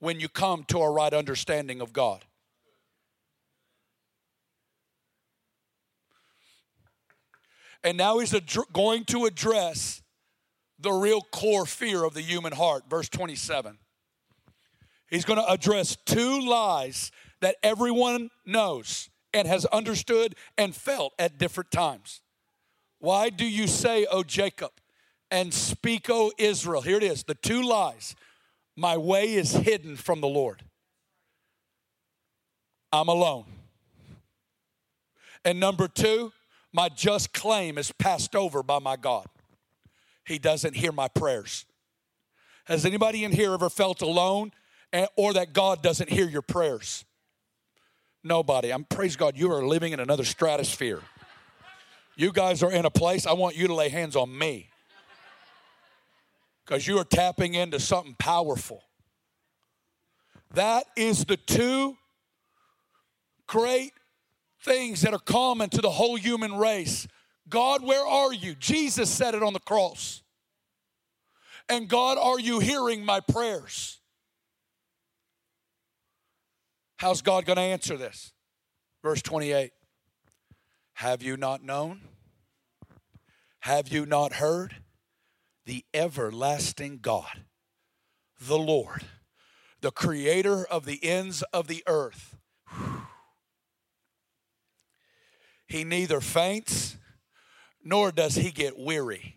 when 0.00 0.20
you 0.20 0.28
come 0.28 0.64
to 0.64 0.78
a 0.78 0.90
right 0.90 1.12
understanding 1.14 1.80
of 1.80 1.92
God. 1.92 2.24
And 7.82 7.96
now 7.96 8.18
he's 8.18 8.34
ad- 8.34 8.50
going 8.72 9.04
to 9.06 9.26
address 9.26 10.02
the 10.78 10.92
real 10.92 11.22
core 11.22 11.66
fear 11.66 12.04
of 12.04 12.14
the 12.14 12.22
human 12.22 12.52
heart. 12.52 12.84
Verse 12.90 13.08
27. 13.08 13.78
He's 15.08 15.24
going 15.24 15.38
to 15.38 15.50
address 15.50 15.96
two 16.04 16.40
lies 16.40 17.12
that 17.40 17.56
everyone 17.62 18.30
knows 18.44 19.08
and 19.32 19.46
has 19.46 19.64
understood 19.66 20.34
and 20.58 20.74
felt 20.74 21.12
at 21.18 21.38
different 21.38 21.70
times. 21.70 22.20
Why 22.98 23.30
do 23.30 23.44
you 23.44 23.66
say, 23.66 24.06
O 24.06 24.22
Jacob, 24.22 24.72
and 25.30 25.52
speak, 25.52 26.08
O 26.08 26.32
Israel? 26.38 26.82
Here 26.82 26.96
it 26.96 27.02
is 27.02 27.24
the 27.24 27.34
two 27.34 27.62
lies. 27.62 28.14
My 28.76 28.96
way 28.96 29.34
is 29.34 29.52
hidden 29.52 29.96
from 29.96 30.20
the 30.20 30.28
Lord. 30.28 30.62
I'm 32.92 33.08
alone. 33.08 33.44
And 35.44 35.60
number 35.60 35.88
two, 35.88 36.32
my 36.72 36.88
just 36.88 37.32
claim 37.32 37.78
is 37.78 37.92
passed 37.92 38.34
over 38.34 38.62
by 38.62 38.78
my 38.78 38.96
God. 38.96 39.26
He 40.26 40.38
doesn't 40.38 40.74
hear 40.74 40.92
my 40.92 41.08
prayers. 41.08 41.64
Has 42.64 42.84
anybody 42.84 43.22
in 43.22 43.32
here 43.32 43.52
ever 43.52 43.70
felt 43.70 44.02
alone 44.02 44.52
eh, 44.92 45.06
or 45.16 45.32
that 45.34 45.52
God 45.52 45.82
doesn't 45.82 46.10
hear 46.10 46.28
your 46.28 46.42
prayers? 46.42 47.04
Nobody. 48.24 48.72
I'm 48.72 48.84
praise 48.84 49.14
God, 49.14 49.36
you 49.36 49.52
are 49.52 49.64
living 49.64 49.92
in 49.92 50.00
another 50.00 50.24
stratosphere. 50.24 51.00
You 52.16 52.32
guys 52.32 52.62
are 52.62 52.72
in 52.72 52.86
a 52.86 52.90
place 52.90 53.26
I 53.26 53.34
want 53.34 53.56
you 53.56 53.66
to 53.66 53.74
lay 53.74 53.90
hands 53.90 54.16
on 54.16 54.36
me. 54.36 54.70
Because 56.64 56.86
you 56.86 56.98
are 56.98 57.04
tapping 57.04 57.54
into 57.54 57.78
something 57.78 58.16
powerful. 58.18 58.82
That 60.54 60.86
is 60.96 61.26
the 61.26 61.36
two 61.36 61.96
great 63.46 63.92
things 64.62 65.02
that 65.02 65.12
are 65.12 65.18
common 65.18 65.68
to 65.70 65.80
the 65.82 65.90
whole 65.90 66.16
human 66.16 66.56
race. 66.56 67.06
God, 67.48 67.84
where 67.84 68.04
are 68.04 68.32
you? 68.32 68.54
Jesus 68.54 69.10
said 69.10 69.34
it 69.34 69.42
on 69.42 69.52
the 69.52 69.60
cross. 69.60 70.22
And 71.68 71.88
God, 71.88 72.16
are 72.18 72.40
you 72.40 72.60
hearing 72.60 73.04
my 73.04 73.20
prayers? 73.20 73.98
How's 76.96 77.20
God 77.20 77.44
going 77.44 77.56
to 77.56 77.62
answer 77.62 77.96
this? 77.96 78.32
Verse 79.02 79.20
28 79.20 79.72
Have 80.96 81.22
you 81.22 81.36
not 81.36 81.62
known? 81.62 82.00
Have 83.60 83.88
you 83.88 84.06
not 84.06 84.34
heard? 84.34 84.76
The 85.66 85.84
everlasting 85.92 87.00
God, 87.02 87.44
the 88.40 88.56
Lord, 88.56 89.04
the 89.82 89.90
creator 89.90 90.64
of 90.64 90.86
the 90.86 91.04
ends 91.04 91.42
of 91.52 91.66
the 91.66 91.84
earth. 91.86 92.38
He 95.66 95.84
neither 95.84 96.22
faints 96.22 96.96
nor 97.84 98.10
does 98.10 98.36
he 98.36 98.50
get 98.50 98.78
weary. 98.78 99.36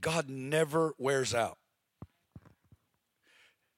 God 0.00 0.28
never 0.28 0.94
wears 0.98 1.32
out. 1.32 1.58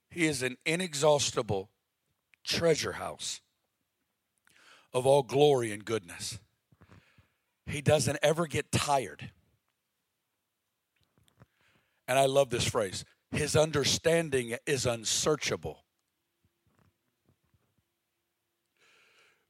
He 0.09 0.27
is 0.27 0.43
an 0.43 0.57
inexhaustible 0.65 1.69
treasure 2.45 2.93
house 2.93 3.43
of 4.95 5.07
all 5.07 5.23
glory 5.23 5.73
and 5.73 5.85
goodness. 5.85 6.39
He 7.67 7.81
doesn't 7.81 8.19
ever 8.23 8.47
get 8.47 8.71
tired. 8.73 9.31
And 12.09 12.19
I 12.19 12.27
love 12.27 12.51
this 12.51 12.65
phrase 12.65 13.05
His 13.31 13.57
understanding 13.57 14.57
is 14.67 14.87
unsearchable. 14.87 15.85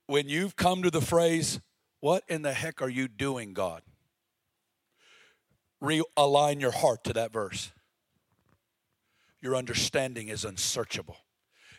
When 0.06 0.28
you've 0.28 0.56
come 0.56 0.82
to 0.82 0.90
the 0.90 1.00
phrase, 1.00 1.60
What 2.00 2.24
in 2.28 2.42
the 2.42 2.52
heck 2.52 2.82
are 2.82 2.88
you 2.88 3.06
doing, 3.06 3.52
God? 3.52 3.82
Realign 5.82 6.60
your 6.60 6.72
heart 6.72 7.04
to 7.04 7.12
that 7.12 7.32
verse 7.32 7.72
your 9.42 9.56
understanding 9.56 10.28
is 10.28 10.44
unsearchable. 10.44 11.16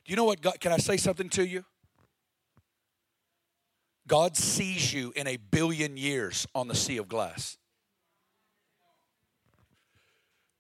Do 0.05 0.11
you 0.11 0.18
know 0.18 0.26
what 0.26 0.41
God, 0.41 0.59
can 0.59 0.74
I 0.74 0.78
say 0.78 0.97
something 0.97 1.30
to 1.30 1.47
you? 1.47 1.64
God 4.07 4.35
sees 4.35 4.93
you 4.93 5.13
in 5.15 5.27
a 5.27 5.37
billion 5.37 5.95
years 5.97 6.45
on 6.53 6.67
the 6.67 6.75
sea 6.75 6.97
of 6.97 7.07
glass. 7.07 7.57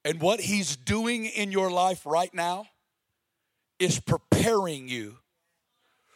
And 0.05 0.21
what 0.21 0.39
He's 0.39 0.75
doing 0.75 1.25
in 1.25 1.51
your 1.51 1.69
life 1.69 2.05
right 2.05 2.33
now 2.33 2.67
is 3.79 3.99
preparing 3.99 4.87
you 4.87 5.17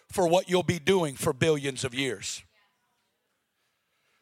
for 0.09 0.27
what 0.27 0.49
you'll 0.49 0.63
be 0.63 0.79
doing 0.79 1.15
for 1.15 1.33
billions 1.33 1.83
of 1.83 1.93
years. 1.93 2.43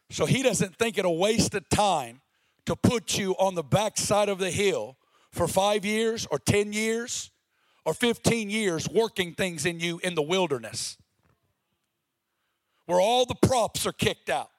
So 0.10 0.26
He 0.26 0.42
doesn't 0.44 0.76
think 0.78 0.98
it 0.98 1.06
a 1.06 1.10
waste 1.10 1.54
of 1.54 1.68
time 1.70 2.22
to 2.66 2.76
put 2.76 3.18
you 3.18 3.34
on 3.34 3.54
the 3.56 3.64
backside 3.64 4.30
of 4.30 4.40
the 4.40 4.52
hill 4.52 4.98
for 5.32 5.48
five 5.48 5.86
years 5.86 6.28
or 6.32 6.40
10 6.40 6.74
years 6.74 7.32
or 7.86 7.94
15 7.94 8.50
years 8.50 8.90
working 8.90 9.34
things 9.34 9.66
in 9.66 9.80
you 9.80 10.00
in 10.04 10.16
the 10.16 10.22
wilderness 10.24 10.98
where 12.86 13.00
all 13.00 13.26
the 13.26 13.36
props 13.36 13.86
are 13.86 13.92
kicked 13.92 14.30
out. 14.30 14.50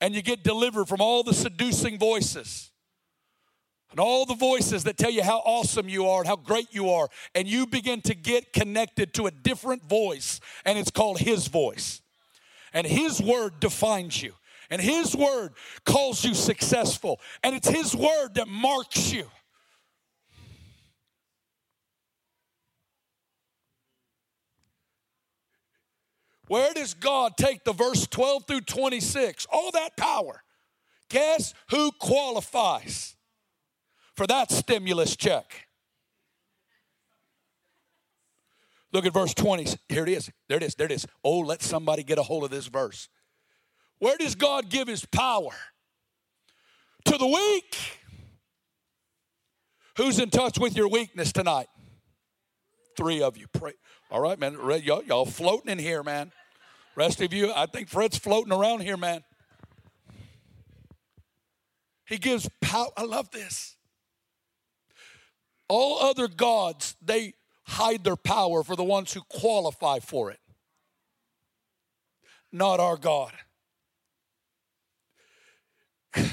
And 0.00 0.14
you 0.14 0.22
get 0.22 0.44
delivered 0.44 0.86
from 0.86 1.00
all 1.00 1.22
the 1.22 1.34
seducing 1.34 1.98
voices. 1.98 2.70
And 3.90 3.98
all 3.98 4.26
the 4.26 4.34
voices 4.34 4.84
that 4.84 4.96
tell 4.98 5.10
you 5.10 5.22
how 5.22 5.38
awesome 5.38 5.88
you 5.88 6.06
are 6.08 6.20
and 6.20 6.28
how 6.28 6.36
great 6.36 6.68
you 6.72 6.90
are. 6.90 7.08
And 7.34 7.48
you 7.48 7.66
begin 7.66 8.00
to 8.02 8.14
get 8.14 8.52
connected 8.52 9.14
to 9.14 9.26
a 9.26 9.30
different 9.30 9.82
voice 9.84 10.40
and 10.64 10.78
it's 10.78 10.90
called 10.90 11.18
his 11.18 11.48
voice. 11.48 12.02
And 12.72 12.86
his 12.86 13.20
word 13.20 13.60
defines 13.60 14.22
you. 14.22 14.34
And 14.70 14.82
His 14.82 15.16
word 15.16 15.52
calls 15.84 16.24
you 16.24 16.34
successful. 16.34 17.20
And 17.42 17.54
it's 17.54 17.68
His 17.68 17.94
word 17.94 18.34
that 18.34 18.48
marks 18.48 19.12
you. 19.12 19.26
Where 26.48 26.72
does 26.74 26.94
God 26.94 27.36
take 27.36 27.64
the 27.64 27.72
verse 27.72 28.06
12 28.06 28.46
through 28.46 28.62
26? 28.62 29.46
All 29.52 29.70
that 29.72 29.96
power. 29.96 30.42
Guess 31.08 31.54
who 31.70 31.92
qualifies 31.92 33.16
for 34.14 34.26
that 34.26 34.50
stimulus 34.50 35.16
check? 35.16 35.68
Look 38.92 39.04
at 39.04 39.12
verse 39.12 39.34
20. 39.34 39.66
Here 39.88 40.02
it 40.04 40.08
is. 40.08 40.30
There 40.48 40.56
it 40.56 40.62
is. 40.62 40.74
There 40.74 40.86
it 40.86 40.92
is. 40.92 41.06
Oh, 41.22 41.40
let 41.40 41.62
somebody 41.62 42.02
get 42.02 42.18
a 42.18 42.22
hold 42.22 42.44
of 42.44 42.50
this 42.50 42.66
verse. 42.66 43.08
Where 43.98 44.16
does 44.16 44.34
God 44.34 44.70
give 44.70 44.88
his 44.88 45.04
power? 45.04 45.52
To 47.04 47.18
the 47.18 47.26
weak. 47.26 47.76
Who's 49.96 50.18
in 50.18 50.30
touch 50.30 50.58
with 50.58 50.76
your 50.76 50.88
weakness 50.88 51.32
tonight? 51.32 51.66
Three 52.96 53.20
of 53.20 53.36
you. 53.36 53.46
Pray. 53.48 53.72
All 54.10 54.20
right, 54.20 54.38
man. 54.38 54.54
Y'all, 54.82 55.02
y'all 55.04 55.26
floating 55.26 55.70
in 55.70 55.78
here, 55.78 56.02
man. 56.02 56.32
Rest 56.96 57.20
of 57.20 57.32
you, 57.32 57.52
I 57.54 57.66
think 57.66 57.88
Fred's 57.88 58.16
floating 58.18 58.52
around 58.52 58.80
here, 58.80 58.96
man. 58.96 59.22
He 62.06 62.16
gives 62.16 62.48
power. 62.60 62.88
I 62.96 63.04
love 63.04 63.30
this. 63.30 63.76
All 65.68 66.00
other 66.00 66.26
gods, 66.26 66.96
they 67.02 67.34
hide 67.64 68.02
their 68.02 68.16
power 68.16 68.64
for 68.64 68.74
the 68.74 68.84
ones 68.84 69.12
who 69.12 69.20
qualify 69.28 69.98
for 69.98 70.30
it. 70.30 70.40
Not 72.50 72.80
our 72.80 72.96
God. 72.96 73.32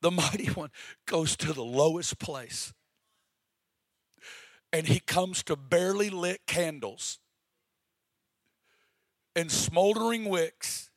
the 0.00 0.12
mighty 0.12 0.46
one 0.52 0.70
goes 1.04 1.36
to 1.38 1.52
the 1.52 1.64
lowest 1.64 2.20
place 2.20 2.72
and 4.72 4.86
he 4.86 5.00
comes 5.00 5.42
to 5.44 5.56
barely 5.56 6.10
lit 6.10 6.46
candles 6.46 7.18
and 9.34 9.50
smoldering 9.50 10.24
wicks, 10.24 10.90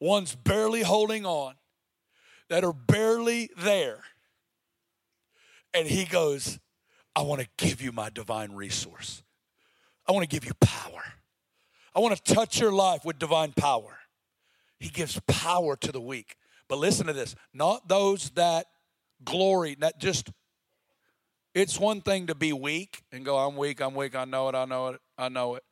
one's 0.00 0.34
barely 0.34 0.82
holding 0.82 1.26
on, 1.26 1.54
that 2.48 2.64
are 2.64 2.72
barely 2.72 3.50
there. 3.58 4.02
And 5.74 5.86
he 5.86 6.06
goes, 6.06 6.58
I 7.14 7.22
want 7.22 7.42
to 7.42 7.48
give 7.58 7.82
you 7.82 7.92
my 7.92 8.08
divine 8.08 8.52
resource. 8.52 9.22
I 10.08 10.12
want 10.12 10.22
to 10.22 10.28
give 10.28 10.46
you 10.46 10.52
power. 10.60 11.02
I 11.94 12.00
want 12.00 12.16
to 12.16 12.34
touch 12.34 12.58
your 12.58 12.72
life 12.72 13.04
with 13.04 13.18
divine 13.18 13.52
power. 13.52 13.98
He 14.78 14.88
gives 14.88 15.20
power 15.26 15.76
to 15.76 15.92
the 15.92 16.00
weak. 16.00 16.36
But 16.68 16.78
listen 16.78 17.06
to 17.08 17.12
this 17.12 17.34
not 17.52 17.88
those 17.88 18.30
that 18.30 18.66
glory, 19.24 19.76
not 19.78 19.98
just, 19.98 20.30
it's 21.58 21.78
one 21.78 22.00
thing 22.00 22.26
to 22.26 22.34
be 22.34 22.52
weak 22.52 23.02
and 23.12 23.24
go, 23.24 23.36
I'm 23.38 23.56
weak, 23.56 23.80
I'm 23.80 23.94
weak, 23.94 24.14
I 24.14 24.24
know 24.24 24.48
it, 24.48 24.54
I 24.54 24.64
know 24.64 24.88
it, 24.88 25.00
I 25.16 25.28
know 25.28 25.54
it. 25.56 25.64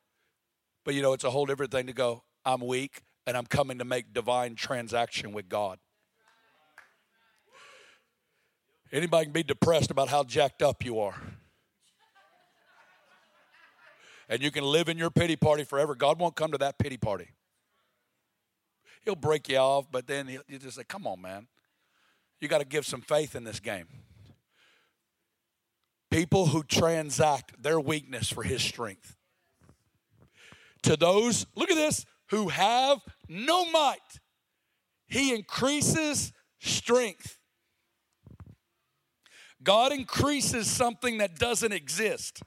But 0.85 0.95
you 0.95 1.03
know, 1.03 1.13
it's 1.13 1.25
a 1.25 1.31
whole 1.31 1.47
different 1.47 1.73
thing 1.73 1.87
to 1.87 1.93
go, 1.93 2.23
I'm 2.45 2.61
weak 2.61 3.03
and 3.27 3.37
I'm 3.37 3.47
coming 3.47 3.79
to 3.79 3.85
make 3.85 4.13
divine 4.13 4.55
transaction 4.55 5.33
with 5.33 5.49
God. 5.49 5.79
Anybody 8.93 9.27
can 9.27 9.33
be 9.33 9.43
depressed 9.43 9.91
about 9.91 10.09
how 10.09 10.23
jacked 10.23 10.63
up 10.63 10.85
you 10.85 11.01
are. 11.01 11.21
And 14.29 14.43
you 14.43 14.51
can 14.51 14.65
live 14.65 14.89
in 14.89 14.99
your 14.99 15.11
pity 15.11 15.37
party 15.37 15.65
forever. 15.65 15.95
God 15.95 16.19
won't 16.19 16.37
come 16.37 16.53
to 16.53 16.59
that 16.59 16.79
pity 16.79 16.97
party 16.97 17.31
he'll 19.07 19.15
break 19.15 19.49
you 19.49 19.57
off, 19.57 19.87
but 19.91 20.07
then 20.07 20.27
he'll, 20.27 20.43
you 20.49 20.59
just 20.59 20.77
say, 20.77 20.85
come 20.85 21.07
on, 21.07 21.23
man. 21.23 21.47
You 22.41 22.49
got 22.49 22.59
to 22.59 22.67
give 22.67 22.85
some 22.85 23.01
faith 23.01 23.35
in 23.35 23.45
this 23.45 23.61
game. 23.61 23.87
People 26.11 26.47
who 26.47 26.63
transact 26.63 27.63
their 27.63 27.81
weakness 27.81 28.31
for 28.31 28.43
his 28.43 28.63
strength. 28.63 29.17
To 30.83 30.97
those, 30.97 31.47
look 31.55 31.71
at 31.71 31.77
this, 31.77 32.07
who 32.31 32.49
have 32.49 32.99
no 33.29 33.71
might, 33.71 33.99
he 35.09 35.35
increases 35.35 36.33
strength. 36.61 37.39
God 39.63 39.93
increases 39.93 40.71
something 40.71 41.19
that 41.19 41.39
doesn't 41.39 41.73
exist. 41.73 42.41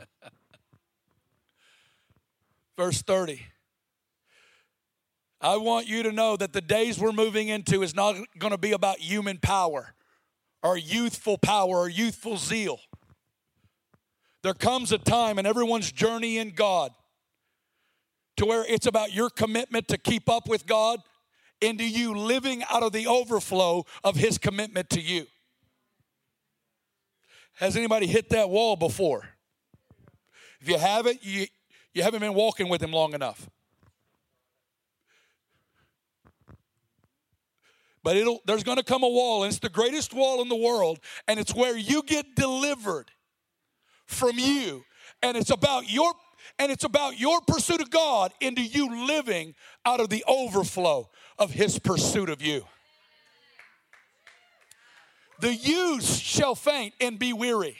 Verse 2.76 3.02
30 3.02 3.42
I 5.40 5.56
want 5.56 5.86
you 5.86 6.02
to 6.02 6.10
know 6.10 6.36
that 6.36 6.52
the 6.52 6.60
days 6.60 6.98
we're 6.98 7.12
moving 7.12 7.46
into 7.48 7.82
is 7.82 7.94
not 7.94 8.16
going 8.38 8.50
to 8.50 8.58
be 8.58 8.72
about 8.72 8.98
human 8.98 9.38
power 9.38 9.94
or 10.62 10.76
youthful 10.76 11.38
power 11.38 11.78
our 11.78 11.88
youthful 11.88 12.36
zeal. 12.36 12.80
There 14.42 14.54
comes 14.54 14.92
a 14.92 14.98
time 14.98 15.38
in 15.38 15.46
everyone's 15.46 15.90
journey 15.90 16.38
in 16.38 16.50
God 16.50 16.92
to 18.36 18.46
where 18.46 18.64
it's 18.68 18.86
about 18.86 19.12
your 19.12 19.30
commitment 19.30 19.88
to 19.88 19.98
keep 19.98 20.28
up 20.28 20.48
with 20.48 20.66
God 20.66 21.00
into 21.60 21.84
you 21.84 22.16
living 22.16 22.62
out 22.70 22.82
of 22.82 22.92
the 22.92 23.06
overflow 23.06 23.84
of 24.04 24.16
His 24.16 24.38
commitment 24.38 24.90
to 24.90 25.00
you. 25.00 25.26
Has 27.54 27.76
anybody 27.76 28.06
hit 28.06 28.30
that 28.30 28.48
wall 28.48 28.76
before? 28.76 29.28
If 30.60 30.68
you 30.68 30.78
haven't, 30.78 31.24
you, 31.24 31.46
you 31.92 32.04
haven't 32.04 32.20
been 32.20 32.34
walking 32.34 32.68
with 32.68 32.80
Him 32.80 32.92
long 32.92 33.14
enough. 33.14 33.48
But 38.08 38.16
it'll, 38.16 38.40
there's 38.46 38.64
going 38.64 38.78
to 38.78 38.82
come 38.82 39.02
a 39.02 39.08
wall, 39.08 39.42
and 39.42 39.50
it's 39.50 39.58
the 39.58 39.68
greatest 39.68 40.14
wall 40.14 40.40
in 40.40 40.48
the 40.48 40.56
world, 40.56 40.98
and 41.26 41.38
it's 41.38 41.54
where 41.54 41.76
you 41.76 42.02
get 42.02 42.34
delivered 42.34 43.10
from 44.06 44.38
you, 44.38 44.82
and 45.22 45.36
it's 45.36 45.50
about 45.50 45.90
your 45.90 46.14
and 46.58 46.72
it's 46.72 46.84
about 46.84 47.20
your 47.20 47.42
pursuit 47.42 47.82
of 47.82 47.90
God 47.90 48.32
into 48.40 48.62
you 48.62 49.06
living 49.06 49.54
out 49.84 50.00
of 50.00 50.08
the 50.08 50.24
overflow 50.26 51.10
of 51.38 51.50
His 51.50 51.78
pursuit 51.78 52.30
of 52.30 52.40
you. 52.40 52.64
The 55.40 55.54
youths 55.54 56.18
shall 56.18 56.54
faint 56.54 56.94
and 57.02 57.18
be 57.18 57.34
weary. 57.34 57.76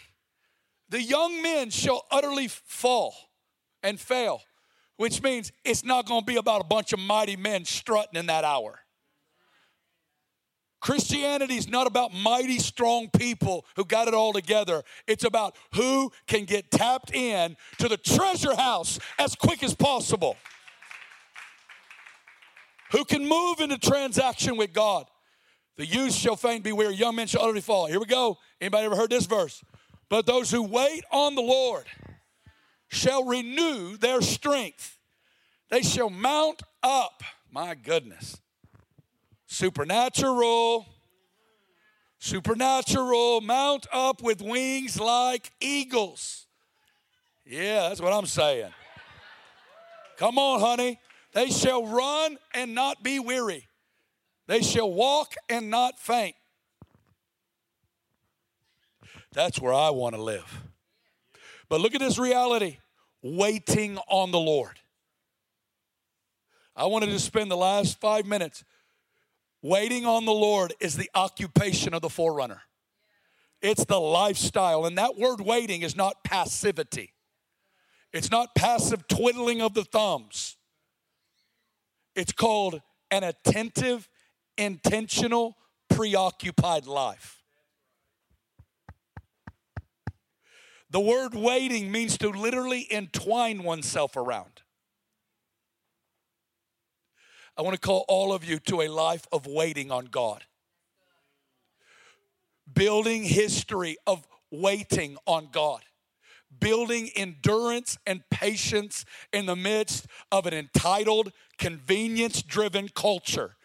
The 0.90 1.00
young 1.00 1.40
men 1.40 1.70
shall 1.70 2.04
utterly 2.10 2.48
fall 2.48 3.14
and 3.82 3.98
fail, 3.98 4.42
which 4.98 5.22
means 5.22 5.52
it's 5.64 5.86
not 5.86 6.04
going 6.04 6.20
to 6.20 6.26
be 6.26 6.36
about 6.36 6.60
a 6.60 6.64
bunch 6.64 6.92
of 6.92 6.98
mighty 6.98 7.36
men 7.36 7.64
strutting 7.64 8.16
in 8.16 8.26
that 8.26 8.44
hour. 8.44 8.80
Christianity 10.80 11.56
is 11.56 11.68
not 11.68 11.86
about 11.86 12.14
mighty, 12.14 12.58
strong 12.58 13.08
people 13.10 13.64
who 13.76 13.84
got 13.84 14.06
it 14.06 14.14
all 14.14 14.32
together. 14.32 14.82
It's 15.06 15.24
about 15.24 15.56
who 15.74 16.12
can 16.26 16.44
get 16.44 16.70
tapped 16.70 17.12
in 17.12 17.56
to 17.78 17.88
the 17.88 17.96
treasure 17.96 18.54
house 18.54 18.98
as 19.18 19.34
quick 19.34 19.62
as 19.62 19.74
possible. 19.74 20.36
Who 22.92 23.04
can 23.04 23.26
move 23.26 23.60
into 23.60 23.76
transaction 23.78 24.56
with 24.56 24.72
God. 24.72 25.06
The 25.76 25.86
youth 25.86 26.14
shall 26.14 26.36
faint 26.36 26.64
be 26.64 26.72
weary, 26.72 26.94
young 26.94 27.16
men 27.16 27.26
shall 27.26 27.42
utterly 27.42 27.60
fall. 27.60 27.86
Here 27.86 28.00
we 28.00 28.06
go. 28.06 28.38
Anybody 28.60 28.86
ever 28.86 28.96
heard 28.96 29.10
this 29.10 29.26
verse? 29.26 29.62
But 30.08 30.26
those 30.26 30.50
who 30.50 30.62
wait 30.62 31.04
on 31.12 31.34
the 31.34 31.42
Lord 31.42 31.84
shall 32.88 33.24
renew 33.24 33.96
their 33.96 34.20
strength. 34.20 34.98
They 35.70 35.82
shall 35.82 36.08
mount 36.08 36.62
up. 36.82 37.22
My 37.50 37.74
goodness 37.74 38.40
Supernatural. 39.48 40.86
Supernatural. 42.18 43.40
Mount 43.40 43.86
up 43.92 44.22
with 44.22 44.42
wings 44.42 45.00
like 45.00 45.50
eagles. 45.60 46.46
Yeah, 47.44 47.88
that's 47.88 48.00
what 48.00 48.12
I'm 48.12 48.26
saying. 48.26 48.70
Come 50.18 50.38
on, 50.38 50.60
honey. 50.60 51.00
They 51.32 51.48
shall 51.48 51.86
run 51.86 52.36
and 52.54 52.74
not 52.74 53.02
be 53.02 53.18
weary. 53.18 53.66
They 54.46 54.60
shall 54.60 54.90
walk 54.90 55.34
and 55.48 55.70
not 55.70 55.98
faint. 55.98 56.36
That's 59.32 59.60
where 59.60 59.72
I 59.72 59.90
want 59.90 60.14
to 60.14 60.22
live. 60.22 60.64
But 61.68 61.80
look 61.80 61.94
at 61.94 62.00
this 62.00 62.18
reality 62.18 62.78
waiting 63.22 63.98
on 64.08 64.30
the 64.30 64.38
Lord. 64.38 64.78
I 66.76 66.86
wanted 66.86 67.06
to 67.06 67.18
spend 67.18 67.50
the 67.50 67.56
last 67.56 68.00
five 68.00 68.26
minutes 68.26 68.64
Waiting 69.62 70.06
on 70.06 70.24
the 70.24 70.32
Lord 70.32 70.74
is 70.80 70.96
the 70.96 71.10
occupation 71.14 71.92
of 71.92 72.02
the 72.02 72.08
forerunner. 72.08 72.62
It's 73.60 73.84
the 73.84 73.98
lifestyle. 73.98 74.86
And 74.86 74.96
that 74.98 75.16
word 75.16 75.40
waiting 75.40 75.82
is 75.82 75.96
not 75.96 76.22
passivity, 76.24 77.14
it's 78.12 78.30
not 78.30 78.54
passive 78.54 79.06
twiddling 79.08 79.60
of 79.60 79.74
the 79.74 79.84
thumbs. 79.84 80.56
It's 82.14 82.32
called 82.32 82.80
an 83.10 83.22
attentive, 83.22 84.08
intentional, 84.56 85.56
preoccupied 85.88 86.86
life. 86.86 87.42
The 90.90 91.00
word 91.00 91.34
waiting 91.34 91.92
means 91.92 92.16
to 92.18 92.30
literally 92.30 92.86
entwine 92.90 93.62
oneself 93.62 94.16
around. 94.16 94.62
I 97.58 97.62
want 97.62 97.74
to 97.74 97.80
call 97.80 98.04
all 98.06 98.32
of 98.32 98.44
you 98.44 98.60
to 98.60 98.82
a 98.82 98.88
life 98.88 99.26
of 99.32 99.46
waiting 99.46 99.90
on 99.90 100.06
God. 100.06 100.44
Building 102.72 103.24
history 103.24 103.96
of 104.06 104.24
waiting 104.52 105.16
on 105.26 105.48
God. 105.50 105.80
Building 106.60 107.10
endurance 107.16 107.98
and 108.06 108.22
patience 108.30 109.04
in 109.32 109.46
the 109.46 109.56
midst 109.56 110.06
of 110.30 110.46
an 110.46 110.54
entitled, 110.54 111.32
convenience 111.58 112.42
driven 112.42 112.88
culture. 112.88 113.56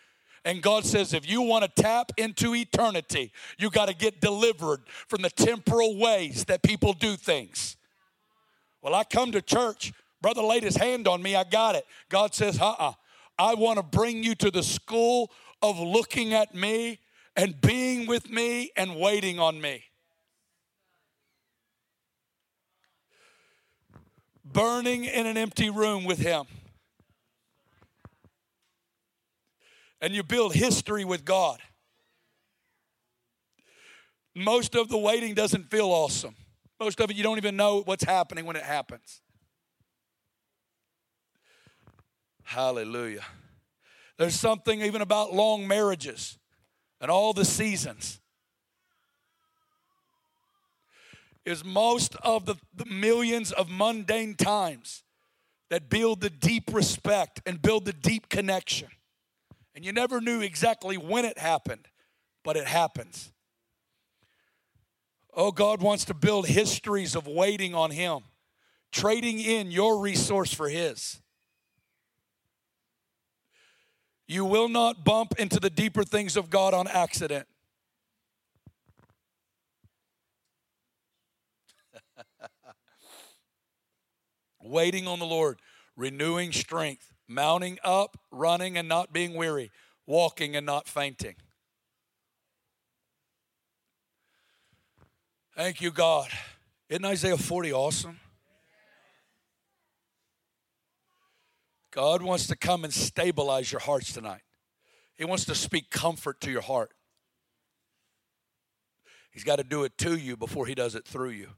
And 0.43 0.61
God 0.61 0.85
says, 0.85 1.13
if 1.13 1.29
you 1.29 1.41
want 1.41 1.63
to 1.63 1.81
tap 1.81 2.11
into 2.17 2.55
eternity, 2.55 3.31
you 3.57 3.69
got 3.69 3.87
to 3.87 3.95
get 3.95 4.19
delivered 4.19 4.81
from 5.07 5.21
the 5.21 5.29
temporal 5.29 5.97
ways 5.97 6.45
that 6.45 6.63
people 6.63 6.93
do 6.93 7.15
things. 7.15 7.77
Well, 8.81 8.95
I 8.95 9.03
come 9.03 9.31
to 9.31 9.41
church, 9.41 9.93
brother 10.21 10.41
laid 10.41 10.63
his 10.63 10.75
hand 10.75 11.07
on 11.07 11.21
me, 11.21 11.35
I 11.35 11.45
got 11.45 11.75
it. 11.75 11.85
God 12.09 12.33
says, 12.33 12.59
uh 12.59 12.71
uh-uh. 12.71 12.89
uh 12.89 12.93
I 13.37 13.55
want 13.55 13.77
to 13.77 13.83
bring 13.83 14.23
you 14.23 14.35
to 14.35 14.51
the 14.51 14.63
school 14.63 15.31
of 15.61 15.79
looking 15.79 16.33
at 16.33 16.53
me 16.53 16.99
and 17.35 17.59
being 17.59 18.05
with 18.05 18.29
me 18.29 18.71
and 18.75 18.95
waiting 18.95 19.39
on 19.39 19.59
me. 19.59 19.83
Burning 24.45 25.05
in 25.05 25.25
an 25.25 25.37
empty 25.37 25.69
room 25.69 26.03
with 26.03 26.19
Him. 26.19 26.45
And 29.99 30.13
you 30.13 30.21
build 30.21 30.53
history 30.53 31.05
with 31.05 31.25
God. 31.25 31.59
Most 34.35 34.75
of 34.75 34.89
the 34.89 34.97
waiting 34.97 35.33
doesn't 35.33 35.71
feel 35.71 35.87
awesome. 35.87 36.35
Most 36.79 36.99
of 36.99 37.09
it, 37.09 37.15
you 37.15 37.23
don't 37.23 37.37
even 37.37 37.55
know 37.55 37.81
what's 37.85 38.03
happening 38.03 38.45
when 38.45 38.55
it 38.55 38.63
happens. 38.63 39.22
Hallelujah. 42.43 43.25
There's 44.17 44.39
something 44.39 44.81
even 44.81 45.01
about 45.01 45.33
long 45.33 45.67
marriages 45.67 46.37
and 47.01 47.09
all 47.09 47.33
the 47.33 47.45
seasons. 47.45 48.19
Is 51.45 51.65
most 51.65 52.15
of 52.23 52.45
the, 52.45 52.55
the 52.73 52.85
millions 52.85 53.51
of 53.51 53.69
mundane 53.69 54.35
times 54.35 55.03
that 55.69 55.89
build 55.89 56.21
the 56.21 56.29
deep 56.29 56.73
respect 56.73 57.41
and 57.45 57.61
build 57.61 57.85
the 57.85 57.93
deep 57.93 58.29
connection. 58.29 58.87
And 59.75 59.83
you 59.83 59.91
never 59.91 60.21
knew 60.21 60.39
exactly 60.41 60.97
when 60.97 61.25
it 61.25 61.37
happened, 61.37 61.87
but 62.43 62.55
it 62.55 62.67
happens. 62.67 63.31
Oh, 65.33 65.51
God 65.51 65.81
wants 65.81 66.05
to 66.05 66.13
build 66.13 66.47
histories 66.47 67.15
of 67.15 67.27
waiting 67.27 67.73
on 67.73 67.91
Him, 67.91 68.19
trading 68.91 69.39
in 69.39 69.71
your 69.71 69.99
resource 69.99 70.53
for 70.53 70.69
His. 70.69 71.22
You 74.27 74.45
will 74.45 74.69
not 74.69 75.03
bump 75.03 75.33
into 75.37 75.59
the 75.59 75.69
deeper 75.69 76.03
things 76.03 76.37
of 76.37 76.49
God 76.49 76.73
on 76.73 76.87
accident. 76.87 77.45
Waiting 84.61 85.07
on 85.07 85.19
the 85.19 85.25
Lord, 85.25 85.59
renewing 85.95 86.53
strength, 86.53 87.11
mounting 87.27 87.77
up, 87.83 88.17
running 88.31 88.77
and 88.77 88.87
not 88.87 89.11
being 89.11 89.33
weary, 89.33 89.71
walking 90.05 90.55
and 90.55 90.65
not 90.65 90.87
fainting. 90.87 91.35
Thank 95.55 95.81
you, 95.81 95.91
God. 95.91 96.29
Isn't 96.89 97.05
Isaiah 97.05 97.37
40 97.37 97.73
awesome? 97.73 98.19
God 101.93 102.23
wants 102.23 102.47
to 102.47 102.55
come 102.55 102.83
and 102.83 102.91
stabilize 102.91 103.71
your 103.71 103.81
hearts 103.81 104.11
tonight. 104.13 104.41
He 105.15 105.25
wants 105.25 105.45
to 105.45 105.53
speak 105.53 105.91
comfort 105.91 106.41
to 106.41 106.49
your 106.49 106.61
heart. 106.61 106.91
He's 109.31 109.43
got 109.43 109.57
to 109.57 109.63
do 109.63 109.83
it 109.83 109.95
to 109.99 110.17
you 110.17 110.35
before 110.35 110.65
he 110.65 110.73
does 110.73 110.95
it 110.95 111.07
through 111.07 111.29
you. 111.29 111.49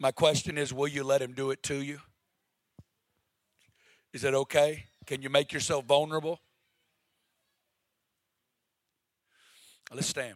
My 0.00 0.10
question 0.10 0.58
is 0.58 0.72
will 0.72 0.88
you 0.88 1.04
let 1.04 1.22
him 1.22 1.32
do 1.32 1.52
it 1.52 1.62
to 1.64 1.76
you? 1.76 2.00
Is 4.12 4.24
it 4.24 4.34
okay? 4.34 4.86
Can 5.06 5.22
you 5.22 5.30
make 5.30 5.52
yourself 5.52 5.84
vulnerable? 5.84 6.40
Let's 9.92 10.08
stand. 10.08 10.34